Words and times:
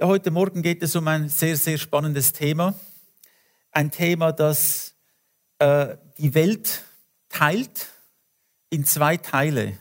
Heute 0.00 0.30
Morgen 0.30 0.62
geht 0.62 0.84
es 0.84 0.94
um 0.94 1.08
ein 1.08 1.28
sehr, 1.28 1.56
sehr 1.56 1.76
spannendes 1.76 2.32
Thema. 2.32 2.78
Ein 3.72 3.90
Thema, 3.90 4.30
das 4.30 4.94
äh, 5.58 5.96
die 6.18 6.36
Welt 6.36 6.84
teilt 7.28 7.88
in 8.70 8.84
zwei 8.84 9.16
Teile. 9.16 9.76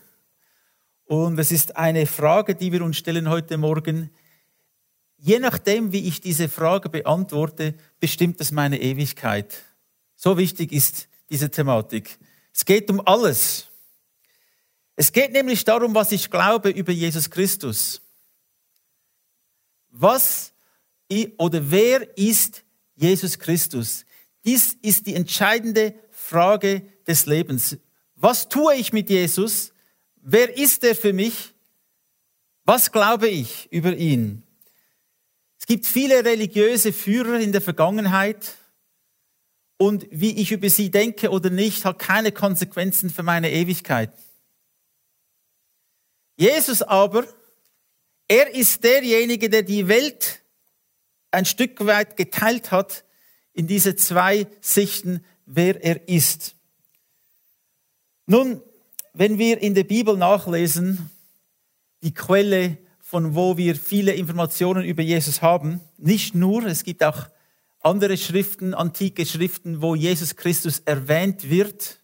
Und 1.06 1.38
es 1.38 1.52
ist 1.52 1.76
eine 1.76 2.08
Frage, 2.08 2.56
die 2.56 2.72
wir 2.72 2.84
uns 2.84 2.98
stellen 2.98 3.30
heute 3.30 3.60
Morgen. 3.60 4.10
Je 5.18 5.38
nachdem, 5.38 5.92
wie 5.92 6.08
ich 6.08 6.20
diese 6.20 6.50
Frage 6.50 6.90
beantworte, 6.90 7.76
bestimmt 8.00 8.42
es 8.42 8.52
meine 8.52 8.82
Ewigkeit. 8.82 9.66
So 10.16 10.36
wichtig 10.36 10.72
ist 10.72 11.10
diese 11.30 11.52
Thematik. 11.52 12.18
Es 12.56 12.66
geht 12.66 12.90
um 12.90 13.06
alles. 13.06 13.68
Es 14.96 15.12
geht 15.12 15.32
nämlich 15.32 15.64
darum, 15.64 15.94
was 15.94 16.12
ich 16.12 16.32
glaube 16.32 16.72
über 16.72 16.92
Jesus 16.92 17.30
Christus. 17.30 18.02
Was 20.00 20.54
oder 21.38 21.72
wer 21.72 22.18
ist 22.18 22.64
Jesus 22.96 23.40
Christus? 23.40 24.06
Dies 24.46 24.78
ist 24.82 25.08
die 25.08 25.16
entscheidende 25.16 25.96
Frage 26.12 26.84
des 27.08 27.26
Lebens. 27.26 27.78
Was 28.16 28.48
tue 28.48 28.76
ich 28.76 28.94
mit 28.94 29.10
Jesus? 29.10 29.74
Wer 30.18 30.56
ist 30.56 30.84
er 30.84 30.96
für 30.96 31.14
mich? 31.14 31.54
Was 32.64 32.92
glaube 32.92 33.28
ich 33.28 33.72
über 33.72 33.96
ihn? 33.96 34.44
Es 35.60 35.66
gibt 35.66 35.88
viele 35.88 36.24
religiöse 36.24 36.94
Führer 36.94 37.40
in 37.40 37.52
der 37.52 37.62
Vergangenheit 37.62 38.56
und 39.78 40.06
wie 40.12 40.40
ich 40.40 40.52
über 40.52 40.70
sie 40.70 40.92
denke 40.92 41.30
oder 41.30 41.50
nicht, 41.50 41.86
hat 41.86 41.98
keine 41.98 42.32
Konsequenzen 42.32 43.10
für 43.10 43.24
meine 43.24 43.52
Ewigkeit. 43.52 44.12
Jesus 46.36 46.84
aber 46.84 47.26
er 48.28 48.54
ist 48.54 48.84
derjenige, 48.84 49.50
der 49.50 49.64
die 49.64 49.88
Welt 49.88 50.42
ein 51.32 51.46
Stück 51.46 51.86
weit 51.86 52.18
geteilt 52.18 52.72
hat 52.72 53.04
in 53.54 53.68
diese 53.68 53.96
zwei 53.96 54.48
Sichten, 54.62 55.24
wer 55.46 55.84
er 55.84 56.08
ist. 56.08 56.56
Nun, 58.26 58.62
wenn 59.14 59.38
wir 59.38 59.62
in 59.62 59.74
der 59.74 59.84
Bibel 59.84 60.18
nachlesen, 60.18 61.10
die 62.04 62.14
Quelle, 62.14 62.78
von 63.00 63.36
wo 63.36 63.58
wir 63.58 63.76
viele 63.76 64.14
Informationen 64.14 64.84
über 64.84 65.02
Jesus 65.02 65.42
haben, 65.42 65.80
nicht 65.98 66.36
nur, 66.36 66.66
es 66.66 66.84
gibt 66.84 67.04
auch 67.04 67.28
andere 67.82 68.18
Schriften, 68.18 68.74
antike 68.74 69.26
Schriften, 69.26 69.82
wo 69.82 69.96
Jesus 69.96 70.36
Christus 70.36 70.80
erwähnt 70.80 71.50
wird. 71.50 72.00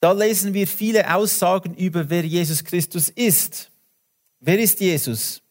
Da 0.00 0.12
lesen 0.12 0.54
wir 0.54 0.66
viele 0.66 1.14
Aussagen 1.14 1.74
über, 1.74 2.08
wer 2.08 2.24
Jesus 2.24 2.64
Christus 2.64 3.10
ist. 3.10 3.70
Wer 4.46 4.60
ist 4.60 4.78
Jesus? 4.78 5.42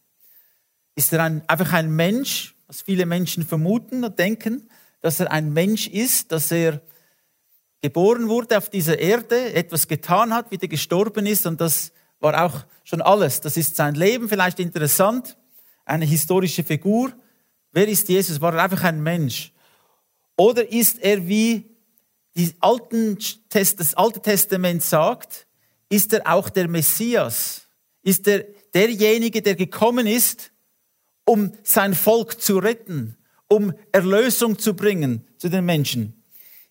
Ist 0.95 1.11
er 1.11 1.23
ein, 1.23 1.43
einfach 1.49 1.73
ein 1.73 1.93
Mensch, 1.93 2.55
was 2.65 2.81
viele 2.81 3.05
Menschen 3.05 3.45
vermuten 3.45 4.05
und 4.05 4.17
denken, 4.17 4.69
dass 5.01 5.19
er 5.19 5.33
ein 5.33 5.51
Mensch 5.51 5.87
ist, 5.89 6.31
dass 6.31 6.49
er 6.49 6.81
geboren 7.81 8.29
wurde 8.29 8.57
auf 8.57 8.69
dieser 8.69 8.97
Erde, 8.97 9.53
etwas 9.53 9.89
getan 9.89 10.33
hat, 10.33 10.49
wieder 10.49 10.69
gestorben 10.69 11.25
ist 11.25 11.45
und 11.45 11.59
das 11.59 11.91
war 12.21 12.41
auch 12.45 12.65
schon 12.85 13.01
alles. 13.01 13.41
Das 13.41 13.57
ist 13.57 13.75
sein 13.75 13.95
Leben, 13.95 14.29
vielleicht 14.29 14.61
interessant, 14.61 15.35
eine 15.83 16.05
historische 16.05 16.63
Figur. 16.63 17.11
Wer 17.73 17.89
ist 17.89 18.07
Jesus? 18.07 18.39
War 18.39 18.53
er 18.53 18.63
einfach 18.63 18.85
ein 18.85 19.03
Mensch? 19.03 19.51
Oder 20.37 20.71
ist 20.71 20.99
er, 20.99 21.27
wie 21.27 21.69
Alten, 22.61 23.17
das 23.49 23.93
Alte 23.95 24.21
Testament 24.21 24.83
sagt, 24.83 25.47
ist 25.89 26.13
er 26.13 26.33
auch 26.33 26.47
der 26.47 26.69
Messias? 26.69 27.67
Ist 28.01 28.25
er 28.29 28.45
derjenige, 28.75 29.41
der 29.41 29.55
gekommen 29.55 30.05
ist, 30.05 30.51
um 31.25 31.53
sein 31.63 31.95
Volk 31.95 32.39
zu 32.41 32.59
retten, 32.59 33.17
um 33.47 33.73
Erlösung 33.91 34.59
zu 34.59 34.75
bringen 34.75 35.25
zu 35.37 35.49
den 35.49 35.65
Menschen. 35.65 36.21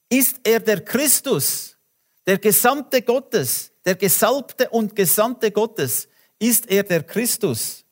Ist 0.09 0.41
er 0.45 0.61
der 0.61 0.85
Christus, 0.85 1.77
der 2.27 2.39
Gesamte 2.39 3.03
Gottes, 3.03 3.73
der 3.85 3.97
Gesalbte 3.97 4.69
und 4.69 4.95
Gesandte 4.95 5.51
Gottes? 5.51 6.09
Ist 6.39 6.71
er 6.71 6.83
der 6.83 7.03
Christus? 7.03 7.85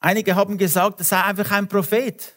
Einige 0.00 0.34
haben 0.34 0.58
gesagt, 0.58 1.00
es 1.00 1.10
sei 1.10 1.22
einfach 1.22 1.50
ein 1.50 1.68
Prophet. 1.68 2.32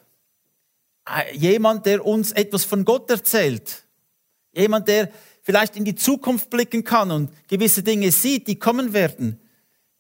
Jemand, 1.34 1.86
der 1.86 2.06
uns 2.06 2.32
etwas 2.32 2.66
von 2.66 2.86
Gott 2.86 3.10
erzählt. 3.10 3.86
Jemand, 4.54 4.88
der 4.88 5.12
vielleicht 5.42 5.76
in 5.76 5.86
die 5.86 5.96
Zukunft 5.96 6.50
blicken 6.50 6.84
kann 6.84 7.12
und 7.12 7.32
gewisse 7.48 7.84
Dinge 7.84 8.12
sieht, 8.12 8.48
die 8.48 8.60
kommen 8.60 8.94
werden. 8.94 9.41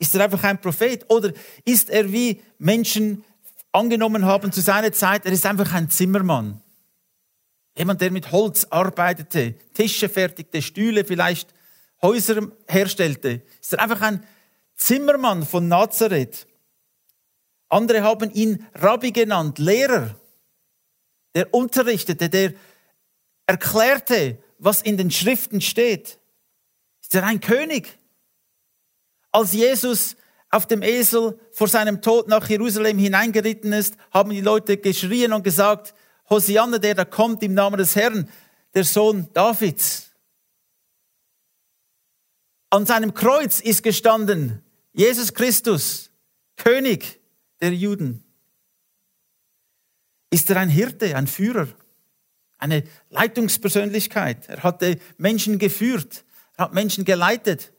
Ist 0.01 0.15
er 0.15 0.23
einfach 0.23 0.43
ein 0.43 0.59
Prophet? 0.59 1.05
Oder 1.09 1.31
ist 1.63 1.91
er 1.91 2.11
wie 2.11 2.41
Menschen 2.57 3.23
angenommen 3.71 4.25
haben 4.25 4.51
zu 4.51 4.59
seiner 4.59 4.91
Zeit, 4.91 5.27
er 5.27 5.31
ist 5.31 5.45
einfach 5.45 5.71
ein 5.73 5.91
Zimmermann? 5.91 6.59
Jemand, 7.77 8.01
der 8.01 8.09
mit 8.09 8.31
Holz 8.31 8.65
arbeitete, 8.71 9.53
Tische 9.75 10.09
fertigte, 10.09 10.63
Stühle 10.63 11.05
vielleicht, 11.05 11.53
Häuser 12.01 12.47
herstellte. 12.67 13.43
Ist 13.61 13.73
er 13.73 13.79
einfach 13.79 14.01
ein 14.01 14.25
Zimmermann 14.75 15.45
von 15.45 15.67
Nazareth? 15.67 16.47
Andere 17.69 18.01
haben 18.01 18.31
ihn 18.31 18.65
Rabbi 18.73 19.11
genannt, 19.11 19.59
Lehrer, 19.59 20.15
der 21.35 21.53
unterrichtete, 21.53 22.27
der 22.27 22.55
erklärte, 23.45 24.39
was 24.57 24.81
in 24.81 24.97
den 24.97 25.11
Schriften 25.11 25.61
steht. 25.61 26.17
Ist 27.03 27.13
er 27.13 27.23
ein 27.23 27.39
König? 27.39 28.00
Als 29.31 29.53
Jesus 29.53 30.15
auf 30.49 30.67
dem 30.67 30.81
Esel 30.81 31.39
vor 31.51 31.67
seinem 31.67 32.01
Tod 32.01 32.27
nach 32.27 32.49
Jerusalem 32.49 32.97
hineingeritten 32.97 33.71
ist, 33.73 33.95
haben 34.11 34.31
die 34.31 34.41
Leute 34.41 34.77
geschrien 34.77 35.33
und 35.33 35.43
gesagt, 35.43 35.93
Hosianna, 36.29 36.77
der 36.77 36.95
da 36.95 37.05
kommt 37.05 37.41
im 37.43 37.53
Namen 37.53 37.77
des 37.77 37.95
Herrn, 37.95 38.29
der 38.73 38.83
Sohn 38.83 39.29
Davids. 39.33 40.11
An 42.69 42.85
seinem 42.85 43.13
Kreuz 43.13 43.59
ist 43.59 43.83
gestanden 43.83 44.63
Jesus 44.93 45.33
Christus, 45.33 46.11
König 46.57 47.19
der 47.61 47.73
Juden. 47.73 48.23
Ist 50.29 50.49
er 50.49 50.57
ein 50.57 50.69
Hirte, 50.69 51.15
ein 51.15 51.27
Führer, 51.27 51.67
eine 52.57 52.83
Leitungspersönlichkeit? 53.09 54.49
Er 54.49 54.63
hatte 54.63 54.99
Menschen 55.17 55.59
geführt, 55.59 56.23
er 56.57 56.65
hat 56.65 56.73
Menschen 56.73 57.05
geleitet. 57.05 57.71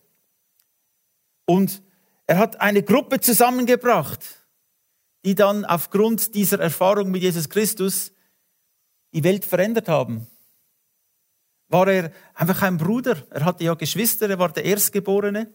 Und 1.44 1.82
er 2.26 2.38
hat 2.38 2.60
eine 2.60 2.82
Gruppe 2.82 3.20
zusammengebracht, 3.20 4.20
die 5.24 5.34
dann 5.34 5.64
aufgrund 5.64 6.34
dieser 6.34 6.60
Erfahrung 6.60 7.10
mit 7.10 7.22
Jesus 7.22 7.48
Christus 7.48 8.12
die 9.12 9.24
Welt 9.24 9.44
verändert 9.44 9.88
haben. 9.88 10.26
War 11.68 11.88
er 11.88 12.12
einfach 12.34 12.62
ein 12.62 12.76
Bruder? 12.76 13.16
Er 13.30 13.44
hatte 13.44 13.64
ja 13.64 13.74
Geschwister, 13.74 14.28
er 14.28 14.38
war 14.38 14.52
der 14.52 14.64
Erstgeborene. 14.64 15.52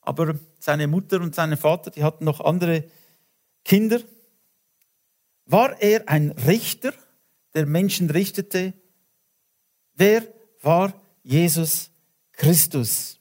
Aber 0.00 0.34
seine 0.58 0.86
Mutter 0.86 1.20
und 1.20 1.34
sein 1.34 1.56
Vater, 1.56 1.90
die 1.90 2.02
hatten 2.02 2.24
noch 2.24 2.40
andere 2.40 2.84
Kinder. 3.64 4.00
War 5.44 5.80
er 5.80 6.08
ein 6.08 6.30
Richter, 6.30 6.92
der 7.54 7.66
Menschen 7.66 8.08
richtete? 8.10 8.72
Wer 9.94 10.22
war 10.62 10.94
Jesus 11.22 11.90
Christus? 12.32 13.17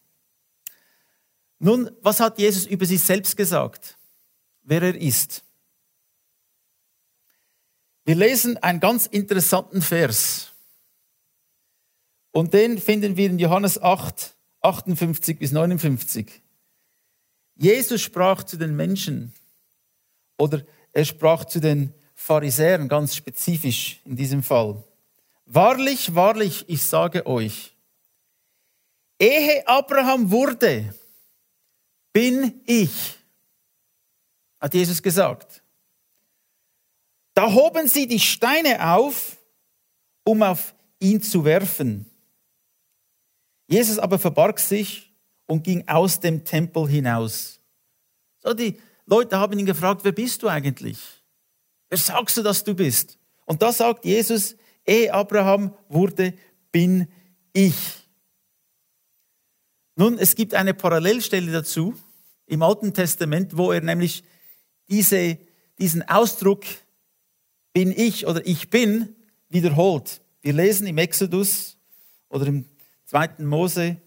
Nun, 1.60 1.90
was 2.02 2.20
hat 2.20 2.38
Jesus 2.38 2.66
über 2.66 2.86
sich 2.86 3.02
selbst 3.02 3.36
gesagt, 3.36 3.98
wer 4.64 4.82
er 4.84 4.96
ist? 4.96 5.44
Wir 8.06 8.16
lesen 8.16 8.58
einen 8.58 8.80
ganz 8.80 9.06
interessanten 9.06 9.82
Vers. 9.82 10.54
Und 12.32 12.54
den 12.54 12.78
finden 12.78 13.18
wir 13.18 13.30
in 13.30 13.40
Johannes 13.40 13.82
8, 13.82 14.36
58 14.62 15.40
bis 15.40 15.52
59. 15.52 16.42
Jesus 17.56 18.02
sprach 18.02 18.44
zu 18.44 18.58
den 18.58 18.76
Menschen 18.76 19.34
oder 20.38 20.64
er 20.94 21.06
sprach 21.06 21.46
zu 21.46 21.60
den 21.60 21.94
Pharisäern 22.14 22.88
ganz 22.88 23.16
spezifisch 23.16 24.00
in 24.06 24.16
diesem 24.16 24.44
Fall. 24.44 24.84
Wahrlich, 25.46 26.14
wahrlich, 26.14 26.66
ich 26.68 26.84
sage 26.84 27.26
euch, 27.26 27.76
ehe 29.20 29.68
Abraham 29.68 30.30
wurde, 30.30 30.94
bin 32.18 32.64
ich, 32.66 33.16
hat 34.60 34.74
Jesus 34.74 35.04
gesagt. 35.04 35.62
Da 37.36 37.54
hoben 37.54 37.88
sie 37.88 38.08
die 38.08 38.20
Steine 38.20 38.92
auf, 38.92 39.38
um 40.24 40.42
auf 40.42 40.74
ihn 40.98 41.22
zu 41.22 41.46
werfen. 41.46 42.10
Jesus 43.68 44.00
aber 44.00 44.18
verbarg 44.18 44.60
sich 44.60 45.14
und 45.46 45.64
ging 45.64 45.88
aus 45.88 46.20
dem 46.20 46.44
Tempel 46.44 46.88
hinaus. 46.88 47.62
So, 48.40 48.56
die 48.56 48.80
Leute 49.06 49.38
haben 49.38 49.60
ihn 49.60 49.68
gefragt, 49.68 50.04
wer 50.04 50.12
bist 50.12 50.42
du 50.42 50.48
eigentlich? 50.48 50.98
Wer 51.88 52.00
sagst 52.00 52.36
du, 52.38 52.42
dass 52.42 52.64
du 52.64 52.74
bist? 52.74 53.20
Und 53.46 53.62
da 53.62 53.72
sagt 53.72 54.06
Jesus, 54.06 54.56
ehe 54.88 55.14
Abraham 55.14 55.72
wurde, 55.88 56.34
bin 56.72 57.10
ich. 57.54 57.76
Nun, 59.96 60.18
es 60.18 60.34
gibt 60.34 60.56
eine 60.56 60.74
Parallelstelle 60.74 61.52
dazu 61.52 61.94
im 62.48 62.64
Alten 62.64 62.94
Testament, 62.94 63.56
wo 63.58 63.72
er 63.72 63.82
nämlich 63.82 64.24
diese, 64.90 65.38
diesen 65.78 66.08
Ausdruck 66.08 66.64
bin 67.74 67.92
ich 67.92 68.26
oder 68.26 68.46
ich 68.46 68.70
bin 68.70 69.16
wiederholt. 69.50 70.22
Wir 70.42 70.54
lesen 70.54 70.88
im 70.88 70.98
Exodus 70.98 71.78
oder 72.30 72.48
im 72.48 72.66
2. 73.06 73.44
Mose 73.44 73.98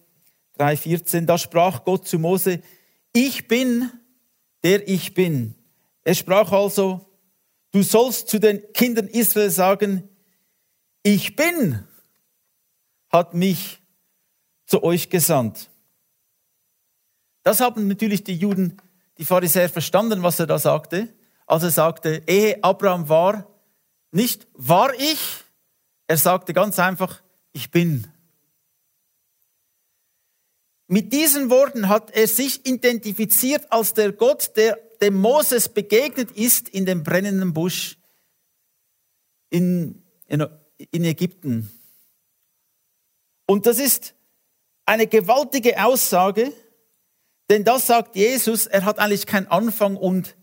3,14, 0.57 1.25
da 1.25 1.37
sprach 1.37 1.85
Gott 1.85 2.07
zu 2.07 2.19
Mose, 2.19 2.61
ich 3.13 3.47
bin, 3.47 3.89
der 4.63 4.87
ich 4.87 5.13
bin. 5.13 5.55
Er 6.03 6.13
sprach 6.13 6.51
also, 6.51 7.09
du 7.71 7.81
sollst 7.81 8.27
zu 8.27 8.39
den 8.39 8.61
Kindern 8.73 9.07
Israel 9.07 9.49
sagen, 9.49 10.07
ich 11.03 11.35
bin, 11.35 11.83
hat 13.09 13.33
mich 13.33 13.81
zu 14.65 14.83
euch 14.83 15.09
gesandt. 15.09 15.70
Das 17.43 17.59
haben 17.59 17.87
natürlich 17.87 18.23
die 18.23 18.35
Juden, 18.35 18.77
die 19.17 19.25
Pharisäer 19.25 19.69
verstanden, 19.69 20.23
was 20.23 20.39
er 20.39 20.47
da 20.47 20.59
sagte, 20.59 21.13
als 21.45 21.63
er 21.63 21.71
sagte, 21.71 22.23
ehe 22.27 22.63
Abraham 22.63 23.09
war, 23.09 23.47
nicht 24.11 24.47
war 24.53 24.93
ich, 24.93 25.19
er 26.07 26.17
sagte 26.17 26.53
ganz 26.53 26.79
einfach, 26.79 27.21
ich 27.53 27.71
bin. 27.71 28.07
Mit 30.87 31.13
diesen 31.13 31.49
Worten 31.49 31.87
hat 31.87 32.11
er 32.11 32.27
sich 32.27 32.65
identifiziert 32.65 33.71
als 33.71 33.93
der 33.93 34.11
Gott, 34.11 34.51
der 34.57 34.77
dem 35.01 35.15
Moses 35.15 35.69
begegnet 35.69 36.31
ist 36.31 36.69
in 36.69 36.85
dem 36.85 37.03
brennenden 37.03 37.53
Busch 37.53 37.97
in, 39.49 40.03
in, 40.27 40.45
in 40.91 41.03
Ägypten. 41.03 41.71
Und 43.47 43.65
das 43.65 43.79
ist 43.79 44.15
eine 44.85 45.07
gewaltige 45.07 45.83
Aussage, 45.83 46.53
denn 47.51 47.63
das 47.63 47.85
sagt 47.85 48.15
Jesus, 48.15 48.65
er 48.65 48.83
hat 48.85 48.97
eigentlich 48.97 49.27
keinen 49.27 49.47
Anfang 49.47 49.95
und 49.95 50.35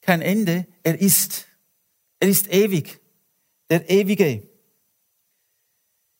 kein 0.00 0.22
Ende, 0.22 0.66
er 0.84 1.00
ist. 1.00 1.46
Er 2.20 2.28
ist 2.28 2.52
ewig, 2.52 3.00
der 3.68 3.90
Ewige. 3.90 4.46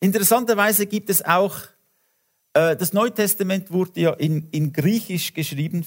Interessanterweise 0.01 0.87
gibt 0.87 1.11
es 1.11 1.25
auch 1.25 1.69
äh, 2.55 2.77
das 2.77 2.93
Neue 2.93 3.13
Testament 3.13 3.71
wurde 3.71 4.01
ja 4.01 4.13
in, 4.13 4.49
in 4.51 4.73
Griechisch 4.73 5.33
geschrieben. 5.33 5.87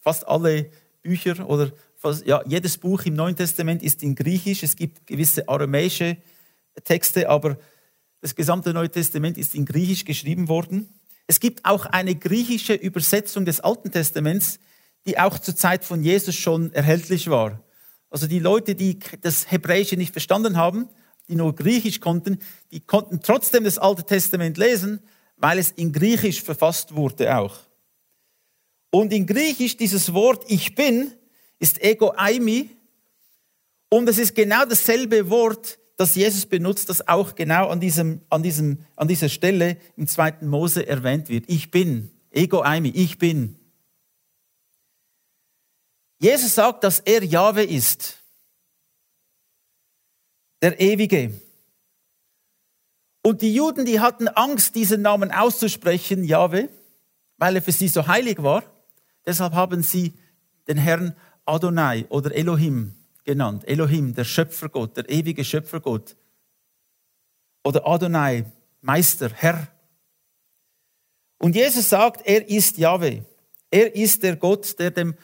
Fast 0.00 0.26
alle 0.26 0.70
Bücher 1.02 1.48
oder 1.48 1.72
fast, 1.96 2.26
ja, 2.26 2.42
jedes 2.46 2.78
Buch 2.78 3.04
im 3.04 3.14
Neuen 3.14 3.36
Testament 3.36 3.82
ist 3.82 4.02
in 4.02 4.14
Griechisch. 4.14 4.62
Es 4.62 4.76
gibt 4.76 5.06
gewisse 5.06 5.48
aramäische 5.48 6.16
Texte, 6.84 7.28
aber 7.28 7.58
das 8.20 8.34
gesamte 8.34 8.72
Neue 8.72 8.90
Testament 8.90 9.38
ist 9.38 9.54
in 9.54 9.64
Griechisch 9.64 10.04
geschrieben 10.04 10.48
worden. 10.48 10.99
Es 11.30 11.38
gibt 11.38 11.64
auch 11.64 11.86
eine 11.86 12.16
griechische 12.16 12.74
Übersetzung 12.74 13.44
des 13.44 13.60
Alten 13.60 13.92
Testaments, 13.92 14.58
die 15.06 15.16
auch 15.16 15.38
zur 15.38 15.54
Zeit 15.54 15.84
von 15.84 16.02
Jesus 16.02 16.34
schon 16.34 16.72
erhältlich 16.72 17.30
war. 17.30 17.62
Also 18.10 18.26
die 18.26 18.40
Leute, 18.40 18.74
die 18.74 18.98
das 19.20 19.48
Hebräische 19.48 19.96
nicht 19.96 20.10
verstanden 20.10 20.56
haben, 20.56 20.88
die 21.28 21.36
nur 21.36 21.54
Griechisch 21.54 22.00
konnten, 22.00 22.40
die 22.72 22.80
konnten 22.80 23.20
trotzdem 23.20 23.62
das 23.62 23.78
Alte 23.78 24.02
Testament 24.02 24.58
lesen, 24.58 25.04
weil 25.36 25.60
es 25.60 25.70
in 25.70 25.92
Griechisch 25.92 26.42
verfasst 26.42 26.96
wurde 26.96 27.38
auch. 27.38 27.60
Und 28.90 29.12
in 29.12 29.24
Griechisch 29.24 29.76
dieses 29.76 30.12
Wort 30.12 30.44
ich 30.48 30.74
bin 30.74 31.12
ist 31.60 31.80
ego 31.80 32.08
aimi 32.16 32.70
und 33.88 34.08
es 34.08 34.18
ist 34.18 34.34
genau 34.34 34.64
dasselbe 34.64 35.30
Wort, 35.30 35.78
das 36.00 36.14
Jesus 36.14 36.46
benutzt, 36.46 36.88
das 36.88 37.06
auch 37.06 37.34
genau 37.34 37.68
an, 37.68 37.78
diesem, 37.78 38.22
an, 38.30 38.42
diesem, 38.42 38.86
an 38.96 39.06
dieser 39.06 39.28
Stelle 39.28 39.76
im 39.98 40.06
zweiten 40.06 40.48
Mose 40.48 40.86
erwähnt 40.86 41.28
wird. 41.28 41.44
Ich 41.46 41.70
bin, 41.70 42.10
ego 42.30 42.62
aimi, 42.62 42.88
ich 42.88 43.18
bin. 43.18 43.58
Jesus 46.18 46.54
sagt, 46.54 46.84
dass 46.84 47.00
er 47.00 47.22
Jahwe 47.22 47.64
ist, 47.64 48.16
der 50.62 50.80
Ewige. 50.80 51.34
Und 53.22 53.42
die 53.42 53.54
Juden, 53.54 53.84
die 53.84 54.00
hatten 54.00 54.28
Angst, 54.28 54.76
diesen 54.76 55.02
Namen 55.02 55.30
auszusprechen, 55.30 56.24
Jahwe, 56.24 56.70
weil 57.36 57.56
er 57.56 57.62
für 57.62 57.72
sie 57.72 57.88
so 57.88 58.06
heilig 58.06 58.42
war. 58.42 58.62
Deshalb 59.26 59.52
haben 59.52 59.82
sie 59.82 60.14
den 60.66 60.78
Herrn 60.78 61.14
Adonai 61.44 62.06
oder 62.08 62.34
Elohim 62.34 62.94
genannt. 63.30 63.62
Elohim, 63.68 64.12
der 64.12 64.24
Schöpfergott, 64.24 64.96
der 64.96 65.08
ewige 65.08 65.44
Schöpfergott. 65.44 66.16
Oder 67.62 67.86
Adonai, 67.86 68.44
Meister, 68.80 69.30
Herr. 69.32 69.68
Und 71.38 71.54
Jesus 71.54 71.88
sagt, 71.88 72.26
er 72.26 72.48
ist 72.48 72.76
Jahwe. 72.76 73.24
Er 73.70 73.94
ist 73.94 74.24
der 74.24 74.34
Gott, 74.34 74.76
der 74.80 74.90
dem 74.90 75.14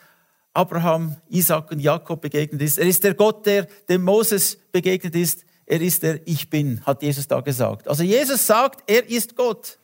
Abraham, 0.52 1.16
Isaac 1.28 1.72
und 1.72 1.80
Jakob 1.80 2.20
begegnet 2.20 2.62
ist. 2.62 2.78
Er 2.78 2.86
ist 2.86 3.02
der 3.02 3.14
Gott, 3.14 3.44
der 3.44 3.64
dem 3.88 4.02
Moses 4.02 4.56
begegnet 4.70 5.16
ist. 5.16 5.44
Er 5.66 5.80
ist 5.80 6.04
der 6.04 6.20
Ich 6.28 6.48
Bin, 6.48 6.86
hat 6.86 7.02
Jesus 7.02 7.26
da 7.26 7.40
gesagt. 7.40 7.88
Also 7.88 8.04
Jesus 8.04 8.46
sagt, 8.46 8.88
er 8.88 9.04
ist 9.08 9.34
Gott. 9.34 9.80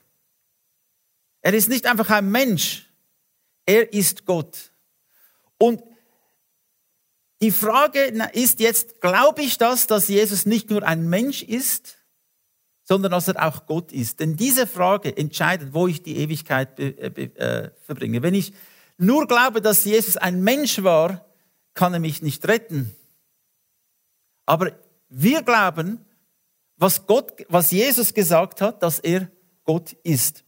Er 1.41 1.55
ist 1.55 1.69
nicht 1.69 1.87
einfach 1.87 2.09
ein 2.11 2.31
Mensch. 2.31 2.89
Er 3.67 3.93
ist 3.93 4.25
Gott. 4.25 4.73
Und 5.59 5.83
die 7.43 7.51
Frage 7.51 8.13
ist 8.33 8.61
jetzt, 8.61 9.01
glaube 9.01 9.43
ich 9.43 9.59
das, 9.59 9.89
dass 9.89 10.07
Jesus 10.07 10.47
nicht 10.47 10.71
nur 10.71 10.85
ein 10.85 11.09
Mensch 11.09 11.43
ist, 11.43 11.99
sondern 12.85 13.11
dass 13.11 13.27
er 13.27 13.45
auch 13.45 13.67
Gott 13.67 13.91
ist? 13.91 14.21
Denn 14.21 14.37
diese 14.37 14.67
Frage 14.67 15.17
entscheidet, 15.17 15.75
wo 15.75 15.89
ich 15.89 16.03
die 16.03 16.19
Ewigkeit 16.19 16.79
äh, 16.79 16.91
äh, 16.91 17.71
verbringe. 17.85 18.23
Wenn 18.23 18.35
ich 18.35 18.53
nur 18.97 19.27
glaube, 19.27 19.61
dass 19.61 19.85
Jesus 19.85 20.17
ein 20.17 20.43
Mensch 20.43 20.85
war, 20.85 21.27
kann 21.75 21.93
er 21.93 22.01
mich 22.01 22.23
nicht 22.23 22.47
retten. 22.47 22.95
Aber 24.47 24.73
wir 25.09 25.43
glauben, 25.43 26.05
was, 26.77 27.07
Gott, 27.07 27.45
was 27.49 27.73
Jesus 27.73 28.15
gesagt 28.15 28.61
hat, 28.61 28.85
dass 28.85 29.01
er 29.01 29.29
Gott 29.65 29.97
ist. 30.05 30.45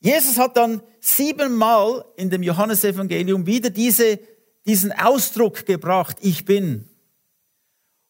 Jesus 0.00 0.38
hat 0.38 0.56
dann 0.56 0.82
siebenmal 1.00 2.04
in 2.16 2.30
dem 2.30 2.42
Johannesevangelium 2.42 3.46
wieder 3.46 3.70
diese, 3.70 4.20
diesen 4.66 4.92
Ausdruck 4.92 5.66
gebracht, 5.66 6.16
ich 6.20 6.44
bin. 6.44 6.88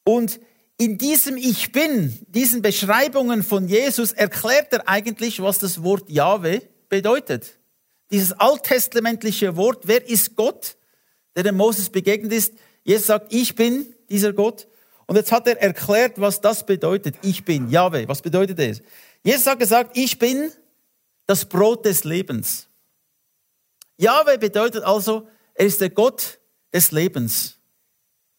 Und 0.05 0.41
in 0.81 0.97
diesem 0.97 1.37
Ich 1.37 1.73
bin, 1.73 2.19
diesen 2.29 2.63
Beschreibungen 2.63 3.43
von 3.43 3.69
Jesus, 3.69 4.13
erklärt 4.13 4.73
er 4.73 4.89
eigentlich, 4.89 5.43
was 5.43 5.59
das 5.59 5.83
Wort 5.83 6.09
Jahwe 6.09 6.63
bedeutet. 6.89 7.59
Dieses 8.11 8.33
alttestamentliche 8.33 9.57
Wort, 9.57 9.87
wer 9.87 10.09
ist 10.09 10.37
Gott, 10.37 10.79
der 11.37 11.43
dem 11.43 11.57
Moses 11.57 11.91
begegnet 11.91 12.33
ist? 12.33 12.55
Jesus 12.83 13.07
sagt, 13.07 13.33
ich 13.33 13.55
bin 13.55 13.95
dieser 14.09 14.33
Gott. 14.33 14.67
Und 15.07 15.17
jetzt 15.17 15.33
hat 15.33 15.47
er 15.47 15.61
erklärt, 15.61 16.19
was 16.19 16.41
das 16.41 16.65
bedeutet. 16.65 17.17
Ich 17.21 17.45
bin 17.45 17.69
Jahwe. 17.69 18.09
Was 18.09 18.23
bedeutet 18.23 18.59
das? 18.59 18.81
Jesus 19.23 19.47
hat 19.47 19.59
gesagt, 19.59 19.99
ich 19.99 20.19
bin 20.19 20.51
das 21.27 21.45
Brot 21.45 21.85
des 21.85 22.05
Lebens. 22.05 22.69
Jahwe 23.99 24.39
bedeutet 24.39 24.83
also, 24.83 25.29
er 25.55 25.67
ist 25.67 25.81
der 25.83 25.91
Gott 25.91 26.40
des 26.73 26.93
Lebens. 26.93 27.59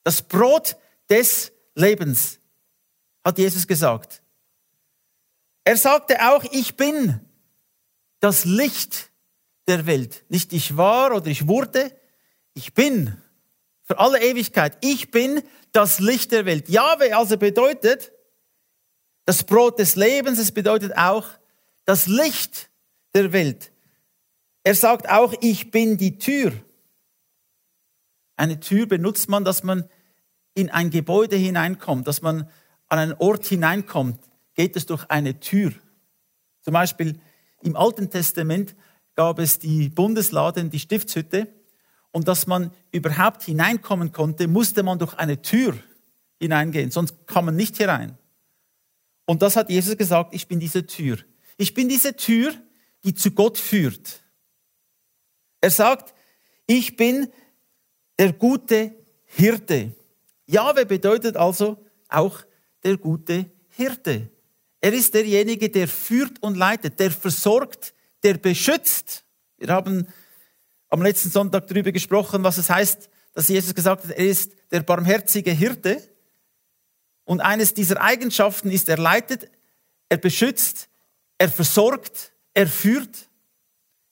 Das 0.04 0.22
Brot 0.22 0.78
des 1.10 1.52
Lebens, 1.76 2.40
hat 3.24 3.38
Jesus 3.38 3.68
gesagt. 3.68 4.22
Er 5.64 5.78
sagte 5.78 6.18
auch, 6.22 6.44
ich 6.52 6.76
bin 6.76 7.20
das 8.20 8.46
Licht 8.46 9.12
der 9.68 9.86
Welt. 9.86 10.26
Nicht 10.30 10.54
ich 10.54 10.76
war 10.76 11.16
oder 11.16 11.28
ich 11.28 11.48
wurde, 11.48 11.96
ich 12.54 12.74
bin 12.74 13.16
für 13.84 14.00
alle 14.00 14.22
Ewigkeit. 14.22 14.78
Ich 14.82 15.12
bin 15.12 15.44
das 15.72 16.00
Licht 16.00 16.32
der 16.32 16.46
Welt. 16.46 16.70
Jahwe 16.70 17.16
also 17.16 17.38
bedeutet 17.38 18.12
das 19.26 19.44
Brot 19.44 19.80
des 19.80 19.96
Lebens, 19.96 20.40
es 20.40 20.52
bedeutet 20.52 20.98
auch 20.98 21.28
das 21.86 22.08
Licht 22.08 22.70
der 23.14 23.32
Welt. 23.34 23.72
Er 24.64 24.76
sagt 24.76 25.10
auch, 25.10 25.34
ich 25.42 25.72
bin 25.72 25.98
die 25.98 26.18
Tür. 26.18 26.54
Eine 28.42 28.60
Tür 28.60 28.88
benutzt 28.88 29.30
man, 29.30 29.46
dass 29.46 29.62
man 29.62 29.88
in 30.56 30.72
ein 30.72 30.90
Gebäude 30.90 31.36
hineinkommt, 31.36 32.08
dass 32.08 32.24
man 32.24 32.50
an 32.88 32.98
einen 32.98 33.14
Ort 33.14 33.46
hineinkommt, 33.46 34.20
geht 34.56 34.76
es 34.76 34.88
durch 34.88 35.06
eine 35.12 35.40
Tür. 35.40 35.74
Zum 36.62 36.74
Beispiel 36.74 37.20
im 37.62 37.76
Alten 37.76 38.10
Testament 38.10 38.76
gab 39.14 39.38
es 39.38 39.60
die 39.60 39.90
Bundesladen, 39.90 40.72
die 40.72 40.80
Stiftshütte, 40.80 41.50
und 42.10 42.28
dass 42.28 42.48
man 42.48 42.72
überhaupt 42.92 43.44
hineinkommen 43.44 44.12
konnte, 44.12 44.48
musste 44.48 44.82
man 44.82 44.98
durch 44.98 45.14
eine 45.14 45.44
Tür 45.44 45.78
hineingehen, 46.40 46.90
sonst 46.90 47.28
kann 47.28 47.46
man 47.46 47.56
nicht 47.56 47.78
herein. 47.78 48.18
Und 49.26 49.44
das 49.44 49.56
hat 49.56 49.70
Jesus 49.70 49.98
gesagt, 49.98 50.34
ich 50.34 50.48
bin 50.48 50.60
diese 50.60 50.88
Tür. 50.88 51.20
Ich 51.58 51.76
bin 51.76 51.90
diese 51.90 52.16
Tür, 52.16 52.56
die 53.04 53.14
zu 53.14 53.30
Gott 53.30 53.60
führt. 53.60 54.24
Er 55.62 55.70
sagt, 55.70 56.16
ich 56.66 56.96
bin 56.98 57.28
der 58.20 58.34
gute 58.34 58.94
Hirte. 59.26 59.92
Jahwe 60.46 60.86
bedeutet 60.86 61.38
also 61.38 61.84
auch 62.10 62.42
der 62.84 62.98
gute 62.98 63.50
Hirte. 63.70 64.30
Er 64.82 64.94
ist 64.94 65.14
derjenige, 65.14 65.70
der 65.70 65.88
führt 65.88 66.42
und 66.42 66.58
leitet, 66.58 67.00
der 67.00 67.12
versorgt, 67.12 67.94
der 68.24 68.36
beschützt. 68.36 69.24
Wir 69.58 69.70
haben 69.70 70.08
am 70.90 71.02
letzten 71.02 71.30
Sonntag 71.30 71.68
darüber 71.68 71.92
gesprochen, 71.92 72.44
was 72.44 72.58
es 72.58 72.70
heißt, 72.70 73.10
dass 73.34 73.48
Jesus 73.48 73.74
gesagt 73.74 74.04
hat, 74.04 74.12
er 74.12 74.26
ist 74.26 74.54
der 74.72 74.82
barmherzige 74.82 75.52
Hirte. 75.52 76.02
Und 77.24 77.40
eines 77.40 77.74
dieser 77.74 78.02
Eigenschaften 78.02 78.72
ist, 78.72 78.90
er 78.90 78.98
leitet, 78.98 79.50
er 80.10 80.18
beschützt, 80.18 80.90
er 81.38 81.50
versorgt, 81.50 82.34
er 82.54 82.68
führt. 82.68 83.30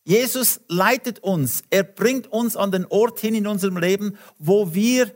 Jesus 0.10 0.60
leitet 0.68 1.20
uns, 1.20 1.64
er 1.70 1.84
bringt 1.84 2.26
uns 2.32 2.58
an 2.58 2.72
den 2.72 2.88
Ort 2.88 3.20
hin 3.20 3.36
in 3.36 3.46
unserem 3.46 3.78
Leben, 3.78 4.18
wo 4.40 4.74
wir 4.74 5.14